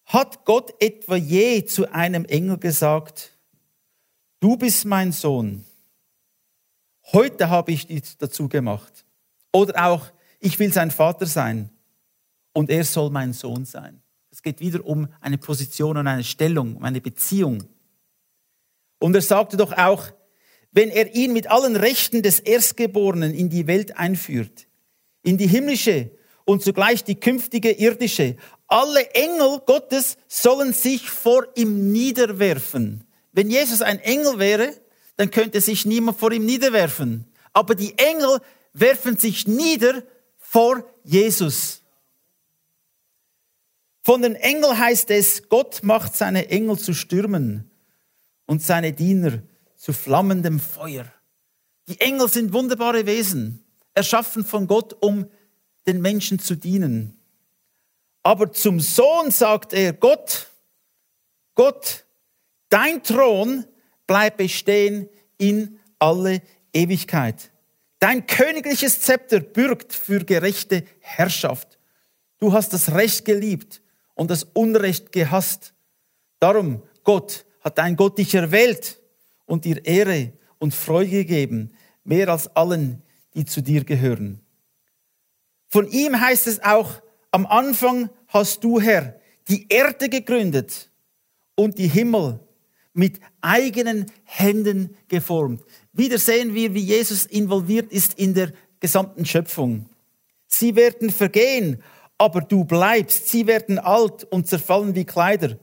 Hat 0.05 0.45
Gott 0.45 0.71
etwa 0.79 1.15
je 1.15 1.65
zu 1.65 1.91
einem 1.91 2.25
Engel 2.25 2.59
gesagt, 2.59 3.35
du 4.39 4.55
bist 4.55 4.85
mein 4.85 5.11
Sohn. 5.11 5.65
Heute 7.11 7.49
habe 7.49 7.71
ich 7.71 7.87
dich 7.87 8.19
dazu 8.19 8.47
gemacht. 8.47 9.03
Oder 9.51 9.87
auch, 9.87 10.05
ich 10.39 10.59
will 10.59 10.71
sein 10.71 10.91
Vater 10.91 11.25
sein 11.25 11.71
und 12.53 12.69
er 12.69 12.83
soll 12.83 13.09
mein 13.09 13.33
Sohn 13.33 13.65
sein. 13.65 13.99
Es 14.29 14.43
geht 14.43 14.59
wieder 14.59 14.85
um 14.85 15.07
eine 15.21 15.39
Position 15.39 15.97
und 15.97 16.05
eine 16.05 16.23
Stellung, 16.23 16.75
um 16.75 16.83
eine 16.83 17.01
Beziehung. 17.01 17.67
Und 18.99 19.15
er 19.15 19.21
sagte 19.21 19.57
doch 19.57 19.73
auch, 19.73 20.11
wenn 20.71 20.89
er 20.89 21.15
ihn 21.15 21.33
mit 21.33 21.47
allen 21.47 21.75
Rechten 21.75 22.21
des 22.21 22.39
Erstgeborenen 22.39 23.33
in 23.33 23.49
die 23.49 23.67
Welt 23.67 23.97
einführt, 23.97 24.67
in 25.23 25.37
die 25.37 25.47
himmlische 25.47 26.11
und 26.45 26.61
zugleich 26.61 27.03
die 27.03 27.19
künftige 27.19 27.71
irdische, 27.71 28.35
alle 28.67 29.09
Engel 29.11 29.61
Gottes 29.65 30.17
sollen 30.27 30.73
sich 30.73 31.09
vor 31.09 31.47
ihm 31.55 31.91
niederwerfen. 31.91 33.05
Wenn 33.31 33.49
Jesus 33.49 33.81
ein 33.81 33.99
Engel 33.99 34.39
wäre, 34.39 34.73
dann 35.15 35.31
könnte 35.31 35.61
sich 35.61 35.85
niemand 35.85 36.19
vor 36.19 36.31
ihm 36.31 36.45
niederwerfen. 36.45 37.25
Aber 37.53 37.75
die 37.75 37.97
Engel 37.97 38.39
werfen 38.73 39.17
sich 39.17 39.47
nieder 39.47 40.03
vor 40.37 40.83
Jesus. 41.03 41.81
Von 44.03 44.21
den 44.21 44.35
Engeln 44.35 44.77
heißt 44.77 45.09
es, 45.11 45.49
Gott 45.49 45.81
macht 45.83 46.15
seine 46.15 46.49
Engel 46.49 46.77
zu 46.77 46.93
Stürmen 46.93 47.66
und 48.47 48.63
seine 48.63 48.93
Diener 48.93 49.43
zu 49.75 49.93
flammendem 49.93 50.59
Feuer. 50.59 51.05
Die 51.87 52.01
Engel 52.01 52.27
sind 52.27 52.51
wunderbare 52.51 53.05
Wesen, 53.05 53.63
erschaffen 53.93 54.43
von 54.43 54.65
Gott, 54.65 54.97
um 54.99 55.29
den 55.85 56.01
Menschen 56.01 56.39
zu 56.39 56.55
dienen. 56.55 57.19
Aber 58.23 58.51
zum 58.51 58.79
Sohn 58.79 59.29
sagt 59.29 59.73
er, 59.73 59.93
Gott, 59.93 60.47
Gott, 61.53 62.07
Dein 62.69 63.01
Thron 63.03 63.65
bleibt 64.05 64.37
bestehen 64.37 65.09
in 65.37 65.79
alle 65.99 66.41
Ewigkeit. 66.73 67.51
Dein 67.99 68.27
königliches 68.27 69.01
Zepter 69.01 69.39
bürgt 69.39 69.93
für 69.93 70.23
gerechte 70.23 70.83
Herrschaft. 70.99 71.79
Du 72.39 72.53
hast 72.53 72.73
das 72.73 72.93
Recht 72.93 73.25
geliebt 73.25 73.81
und 74.13 74.29
das 74.29 74.43
Unrecht 74.43 75.11
gehasst. 75.11 75.73
Darum, 76.39 76.83
Gott, 77.03 77.45
hat 77.67 77.77
dein 77.77 77.97
Gott 77.97 78.17
dich 78.17 78.33
erwählt 78.33 79.01
und 79.45 79.65
dir 79.65 79.83
Ehre 79.85 80.31
und 80.57 80.73
Freude 80.73 81.09
gegeben, 81.09 81.73
mehr 82.05 82.29
als 82.29 82.47
allen, 82.55 83.03
die 83.33 83.43
zu 83.43 83.61
dir 83.61 83.83
gehören. 83.83 84.39
Von 85.67 85.89
ihm 85.89 86.19
heißt 86.19 86.47
es 86.47 86.63
auch, 86.63 87.01
am 87.31 87.45
Anfang 87.45 88.09
hast 88.29 88.63
du, 88.63 88.79
Herr, 88.79 89.19
die 89.49 89.65
Erde 89.67 90.07
gegründet 90.07 90.89
und 91.55 91.77
die 91.77 91.89
Himmel 91.89 92.39
mit 92.93 93.19
eigenen 93.41 94.05
Händen 94.23 94.95
geformt. 95.09 95.61
Wieder 95.91 96.17
sehen 96.17 96.53
wir, 96.53 96.73
wie 96.73 96.79
Jesus 96.79 97.25
involviert 97.25 97.91
ist 97.91 98.17
in 98.17 98.33
der 98.33 98.53
gesamten 98.79 99.25
Schöpfung. 99.25 99.89
Sie 100.47 100.75
werden 100.77 101.09
vergehen, 101.09 101.83
aber 102.17 102.39
du 102.39 102.63
bleibst. 102.63 103.27
Sie 103.27 103.45
werden 103.45 103.77
alt 103.77 104.23
und 104.23 104.47
zerfallen 104.47 104.95
wie 104.95 105.05
Kleider. 105.05 105.57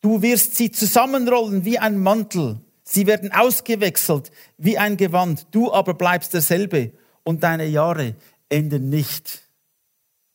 Du 0.00 0.22
wirst 0.22 0.56
sie 0.56 0.70
zusammenrollen 0.70 1.64
wie 1.64 1.78
ein 1.78 1.98
Mantel. 1.98 2.60
Sie 2.84 3.06
werden 3.06 3.32
ausgewechselt 3.32 4.30
wie 4.56 4.78
ein 4.78 4.96
Gewand. 4.96 5.46
Du 5.50 5.72
aber 5.72 5.94
bleibst 5.94 6.34
derselbe 6.34 6.92
und 7.22 7.42
deine 7.42 7.66
Jahre 7.66 8.14
enden 8.48 8.88
nicht. 8.88 9.42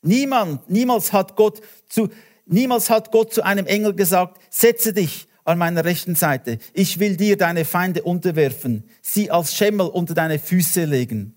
Niemand, 0.01 0.69
niemals 0.69 1.13
hat 1.13 1.35
Gott 1.35 1.61
zu, 1.89 2.09
niemals 2.45 2.89
hat 2.89 3.11
Gott 3.11 3.33
zu 3.33 3.43
einem 3.43 3.65
Engel 3.65 3.95
gesagt, 3.95 4.39
setze 4.51 4.93
dich 4.93 5.27
an 5.43 5.57
meiner 5.57 5.83
rechten 5.83 6.15
Seite. 6.15 6.59
Ich 6.73 6.99
will 6.99 7.17
dir 7.17 7.37
deine 7.37 7.65
Feinde 7.65 8.03
unterwerfen, 8.03 8.83
sie 9.01 9.31
als 9.31 9.55
Schemmel 9.55 9.87
unter 9.87 10.13
deine 10.13 10.37
Füße 10.37 10.85
legen. 10.85 11.35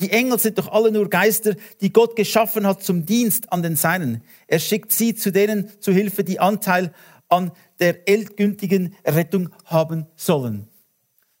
Die 0.00 0.10
Engel 0.10 0.38
sind 0.38 0.58
doch 0.58 0.72
alle 0.72 0.90
nur 0.90 1.08
Geister, 1.08 1.54
die 1.80 1.92
Gott 1.92 2.16
geschaffen 2.16 2.66
hat 2.66 2.82
zum 2.82 3.06
Dienst 3.06 3.52
an 3.52 3.62
den 3.62 3.76
Seinen. 3.76 4.22
Er 4.48 4.58
schickt 4.58 4.90
sie 4.90 5.14
zu 5.14 5.30
denen 5.30 5.70
zu 5.80 5.92
Hilfe, 5.92 6.24
die 6.24 6.40
Anteil 6.40 6.92
an 7.32 7.52
der 7.80 8.08
endgültigen 8.08 8.94
Rettung 9.04 9.48
haben 9.64 10.06
sollen. 10.14 10.68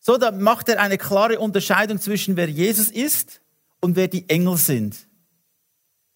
So, 0.00 0.16
da 0.16 0.32
macht 0.32 0.68
er 0.68 0.80
eine 0.80 0.98
klare 0.98 1.38
Unterscheidung 1.38 2.00
zwischen 2.00 2.36
wer 2.36 2.48
Jesus 2.48 2.90
ist 2.90 3.40
und 3.80 3.94
wer 3.94 4.08
die 4.08 4.28
Engel 4.28 4.56
sind. 4.56 5.06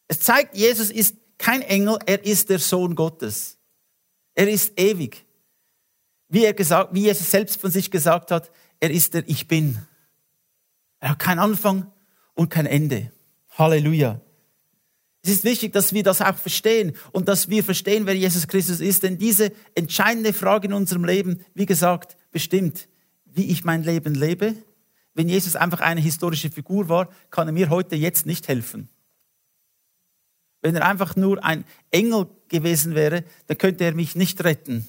Es 0.09 0.21
zeigt, 0.21 0.57
Jesus 0.57 0.91
ist 0.91 1.17
kein 1.39 1.62
Engel, 1.62 1.99
er 2.07 2.25
ist 2.25 2.51
der 2.51 2.59
Sohn 2.59 2.95
Gottes. 2.95 3.59
Er 4.35 4.49
ist 4.49 4.79
ewig. 4.81 5.25
Wie 6.29 6.45
er 6.45 6.55
gesagt, 6.55 6.95
wie 6.95 7.03
Jesus 7.03 7.31
selbst 7.31 7.61
von 7.61 7.71
sich 7.71 7.91
gesagt 7.91 8.31
hat, 8.31 8.51
er 8.81 8.91
ist 8.91 9.15
der 9.15 9.29
Ich 9.29 9.47
Bin. 9.47 9.79
Er 10.99 11.11
hat 11.11 11.19
keinen 11.19 11.39
Anfang 11.39 11.93
und 12.35 12.49
kein 12.49 12.67
Ende. 12.67 13.12
Halleluja. 13.51 14.21
Es 15.27 15.33
ist 15.33 15.45
wichtig, 15.45 15.73
dass 15.73 15.93
wir 15.93 16.05
das 16.05 16.23
auch 16.23 16.37
verstehen 16.37 16.97
und 17.11 17.27
dass 17.27 17.49
wir 17.49 17.65
verstehen, 17.65 18.07
wer 18.07 18.15
Jesus 18.15 18.47
Christus 18.47 18.79
ist, 18.79 19.03
denn 19.03 19.19
diese 19.19 19.51
entscheidende 19.75 20.33
Frage 20.33 20.69
in 20.69 20.73
unserem 20.73 21.05
Leben, 21.05 21.45
wie 21.53 21.67
gesagt, 21.67 22.17
bestimmt, 22.31 22.87
wie 23.25 23.51
ich 23.51 23.65
mein 23.65 23.83
Leben 23.83 24.15
lebe. 24.15 24.55
Wenn 25.15 25.29
Jesus 25.29 25.57
einfach 25.57 25.81
eine 25.81 26.01
historische 26.01 26.49
Figur 26.49 26.89
war, 26.89 27.11
kann 27.31 27.49
er 27.49 27.53
mir 27.53 27.71
heute 27.71 27.97
jetzt 27.97 28.25
nicht 28.25 28.47
helfen. 28.47 28.89
Wenn 30.62 30.77
er 30.77 30.87
einfach 30.87 31.17
nur 31.17 31.45
ein 31.45 31.65
Engel 31.91 32.29
gewesen 32.47 32.95
wäre, 32.95 33.25
dann 33.49 33.59
könnte 33.59 33.83
er 33.83 33.95
mich 33.95 34.15
nicht 34.15 34.45
retten. 34.45 34.87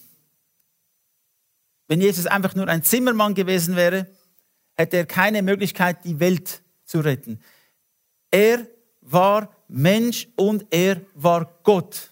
Wenn 1.88 2.00
Jesus 2.00 2.28
einfach 2.28 2.54
nur 2.54 2.68
ein 2.68 2.84
Zimmermann 2.84 3.34
gewesen 3.34 3.76
wäre, 3.76 4.06
hätte 4.76 4.98
er 4.98 5.08
keine 5.08 5.42
Möglichkeit, 5.42 6.06
die 6.06 6.20
Welt 6.20 6.62
zu 6.86 7.00
retten. 7.00 7.40
Er 8.30 8.68
war 9.02 9.57
Mensch 9.68 10.28
und 10.36 10.66
er 10.70 11.02
war 11.14 11.60
Gott. 11.64 12.10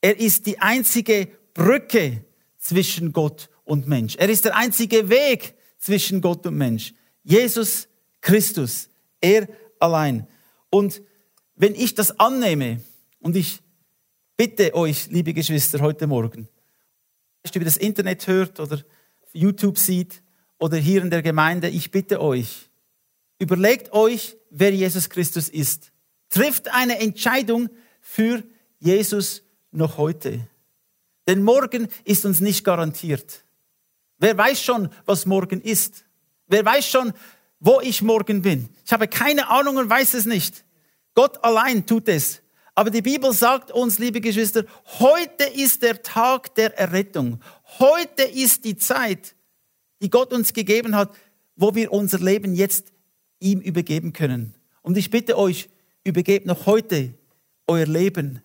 Er 0.00 0.18
ist 0.18 0.46
die 0.46 0.58
einzige 0.58 1.28
Brücke 1.52 2.24
zwischen 2.58 3.12
Gott 3.12 3.48
und 3.64 3.88
Mensch. 3.88 4.16
Er 4.16 4.28
ist 4.28 4.44
der 4.44 4.56
einzige 4.56 5.08
Weg 5.08 5.54
zwischen 5.78 6.20
Gott 6.20 6.46
und 6.46 6.56
Mensch. 6.56 6.94
Jesus 7.22 7.88
Christus, 8.20 8.88
er 9.20 9.48
allein. 9.78 10.26
Und 10.70 11.02
wenn 11.56 11.74
ich 11.74 11.94
das 11.94 12.18
annehme, 12.18 12.80
und 13.20 13.36
ich 13.36 13.60
bitte 14.36 14.74
euch, 14.74 15.06
liebe 15.06 15.32
Geschwister, 15.32 15.80
heute 15.80 16.06
Morgen, 16.06 16.46
über 17.54 17.64
das 17.64 17.78
Internet 17.78 18.26
hört 18.26 18.60
oder 18.60 18.82
YouTube 19.32 19.78
sieht 19.78 20.22
oder 20.58 20.76
hier 20.76 21.02
in 21.02 21.08
der 21.08 21.22
Gemeinde, 21.22 21.68
ich 21.68 21.90
bitte 21.90 22.20
euch, 22.20 22.68
überlegt 23.38 23.92
euch, 23.92 24.36
wer 24.50 24.74
Jesus 24.74 25.08
Christus 25.08 25.48
ist. 25.48 25.90
Trifft 26.34 26.66
eine 26.74 26.98
Entscheidung 26.98 27.70
für 28.00 28.42
Jesus 28.80 29.44
noch 29.70 29.98
heute. 29.98 30.40
Denn 31.28 31.44
morgen 31.44 31.86
ist 32.02 32.26
uns 32.26 32.40
nicht 32.40 32.64
garantiert. 32.64 33.44
Wer 34.18 34.36
weiß 34.36 34.60
schon, 34.60 34.88
was 35.06 35.26
morgen 35.26 35.60
ist? 35.60 36.04
Wer 36.48 36.64
weiß 36.64 36.88
schon, 36.88 37.12
wo 37.60 37.80
ich 37.80 38.02
morgen 38.02 38.42
bin? 38.42 38.68
Ich 38.84 38.92
habe 38.92 39.06
keine 39.06 39.48
Ahnung 39.48 39.76
und 39.76 39.88
weiß 39.88 40.14
es 40.14 40.26
nicht. 40.26 40.64
Gott 41.14 41.42
allein 41.44 41.86
tut 41.86 42.08
es. 42.08 42.42
Aber 42.74 42.90
die 42.90 43.02
Bibel 43.02 43.32
sagt 43.32 43.70
uns, 43.70 44.00
liebe 44.00 44.20
Geschwister, 44.20 44.64
heute 44.98 45.44
ist 45.44 45.82
der 45.82 46.02
Tag 46.02 46.52
der 46.56 46.76
Errettung. 46.76 47.40
Heute 47.78 48.24
ist 48.24 48.64
die 48.64 48.76
Zeit, 48.76 49.36
die 50.02 50.10
Gott 50.10 50.32
uns 50.32 50.52
gegeben 50.52 50.96
hat, 50.96 51.14
wo 51.54 51.76
wir 51.76 51.92
unser 51.92 52.18
Leben 52.18 52.56
jetzt 52.56 52.92
ihm 53.38 53.60
übergeben 53.60 54.12
können. 54.12 54.56
Und 54.82 54.96
ich 54.96 55.10
bitte 55.10 55.38
euch, 55.38 55.68
übergebt 56.04 56.46
noch 56.46 56.66
heute 56.66 57.14
euer 57.66 57.86
Leben 57.86 58.42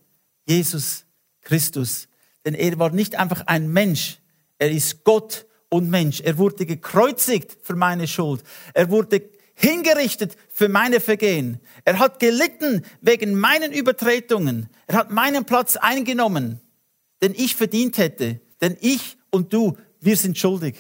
Jesus 0.48 1.06
Christus. 1.42 2.08
Denn 2.46 2.54
er 2.56 2.80
war 2.80 2.92
nicht 2.92 3.16
einfach 3.16 3.44
ein 3.48 3.72
Mensch, 3.72 4.20
er 4.58 4.72
ist 4.72 5.04
Gott 5.04 5.46
und 5.70 5.90
Mensch. 5.90 6.22
Er 6.22 6.38
wurde 6.38 6.66
gekreuzigt 6.66 7.58
für 7.62 7.76
meine 7.76 8.08
Schuld. 8.08 8.44
Er 8.74 8.90
wurde 8.90 9.30
hingerichtet 9.56 10.36
für 10.50 10.70
meine 10.70 11.00
Vergehen. 11.00 11.60
Er 11.86 12.00
hat 12.00 12.20
gelitten 12.20 12.84
wegen 13.02 13.36
meinen 13.40 13.72
Übertretungen. 13.72 14.70
Er 14.88 14.98
hat 14.98 15.12
meinen 15.12 15.46
Platz 15.46 15.76
eingenommen, 15.76 16.60
den 17.22 17.34
ich 17.36 17.56
verdient 17.56 17.98
hätte. 17.98 18.42
Denn 18.62 18.78
ich 18.82 19.18
und 19.32 19.54
du, 19.54 19.78
wir 20.00 20.18
sind 20.18 20.38
schuldig. 20.38 20.76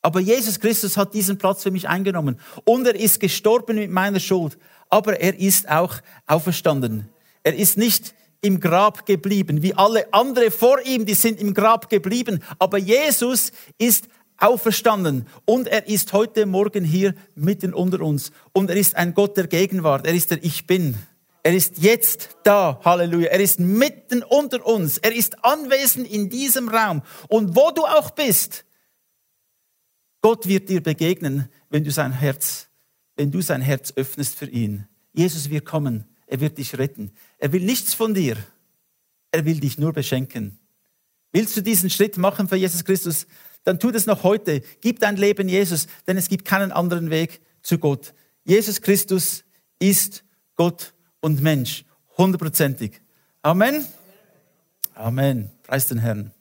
Aber 0.00 0.20
Jesus 0.20 0.60
Christus 0.60 0.96
hat 0.96 1.14
diesen 1.14 1.38
Platz 1.38 1.62
für 1.62 1.70
mich 1.70 1.88
eingenommen. 1.88 2.40
Und 2.64 2.86
er 2.86 2.94
ist 2.94 3.20
gestorben 3.20 3.76
mit 3.76 3.90
meiner 3.90 4.20
Schuld 4.20 4.58
aber 4.90 5.20
er 5.20 5.38
ist 5.38 5.68
auch 5.68 5.96
auferstanden. 6.26 7.08
Er 7.42 7.54
ist 7.54 7.78
nicht 7.78 8.14
im 8.40 8.60
Grab 8.60 9.06
geblieben, 9.06 9.62
wie 9.62 9.74
alle 9.74 10.12
andere 10.12 10.50
vor 10.50 10.80
ihm, 10.84 11.06
die 11.06 11.14
sind 11.14 11.40
im 11.40 11.54
Grab 11.54 11.88
geblieben. 11.88 12.42
Aber 12.58 12.78
Jesus 12.78 13.52
ist 13.78 14.08
auferstanden 14.36 15.26
und 15.44 15.66
er 15.66 15.88
ist 15.88 16.12
heute 16.12 16.46
Morgen 16.46 16.84
hier 16.84 17.14
mitten 17.34 17.74
unter 17.74 18.00
uns. 18.00 18.30
Und 18.52 18.70
er 18.70 18.76
ist 18.76 18.96
ein 18.96 19.14
Gott 19.14 19.36
der 19.36 19.48
Gegenwart. 19.48 20.06
Er 20.06 20.14
ist 20.14 20.30
der 20.30 20.42
Ich 20.44 20.66
Bin. 20.66 20.96
Er 21.42 21.54
ist 21.54 21.78
jetzt 21.78 22.36
da. 22.44 22.80
Halleluja. 22.84 23.28
Er 23.28 23.40
ist 23.40 23.58
mitten 23.58 24.22
unter 24.22 24.64
uns. 24.64 24.98
Er 24.98 25.14
ist 25.14 25.44
anwesend 25.44 26.06
in 26.08 26.28
diesem 26.28 26.68
Raum. 26.68 27.02
Und 27.28 27.56
wo 27.56 27.70
du 27.70 27.82
auch 27.84 28.10
bist, 28.10 28.64
Gott 30.20 30.46
wird 30.46 30.68
dir 30.68 30.82
begegnen, 30.82 31.48
wenn 31.70 31.84
du 31.84 31.90
sein 31.90 32.12
Herz 32.12 32.67
wenn 33.18 33.32
du 33.32 33.42
sein 33.42 33.60
Herz 33.60 33.92
öffnest 33.96 34.36
für 34.36 34.46
ihn. 34.46 34.86
Jesus 35.12 35.50
wird 35.50 35.64
kommen, 35.66 36.04
er 36.26 36.40
wird 36.40 36.56
dich 36.56 36.78
retten. 36.78 37.10
Er 37.38 37.52
will 37.52 37.62
nichts 37.62 37.92
von 37.92 38.14
dir, 38.14 38.36
er 39.32 39.44
will 39.44 39.58
dich 39.58 39.76
nur 39.76 39.92
beschenken. 39.92 40.58
Willst 41.32 41.56
du 41.56 41.60
diesen 41.60 41.90
Schritt 41.90 42.16
machen 42.16 42.48
für 42.48 42.56
Jesus 42.56 42.84
Christus, 42.84 43.26
dann 43.64 43.80
tu 43.80 43.90
das 43.90 44.06
noch 44.06 44.22
heute. 44.22 44.62
Gib 44.80 45.00
dein 45.00 45.16
Leben 45.16 45.48
Jesus, 45.48 45.88
denn 46.06 46.16
es 46.16 46.28
gibt 46.28 46.44
keinen 46.44 46.70
anderen 46.70 47.10
Weg 47.10 47.40
zu 47.60 47.78
Gott. 47.78 48.14
Jesus 48.44 48.80
Christus 48.80 49.44
ist 49.80 50.24
Gott 50.54 50.94
und 51.20 51.42
Mensch, 51.42 51.84
hundertprozentig. 52.16 53.00
Amen. 53.42 53.84
Amen. 54.94 55.50
Preis 55.64 55.88
den 55.88 55.98
Herrn. 55.98 56.32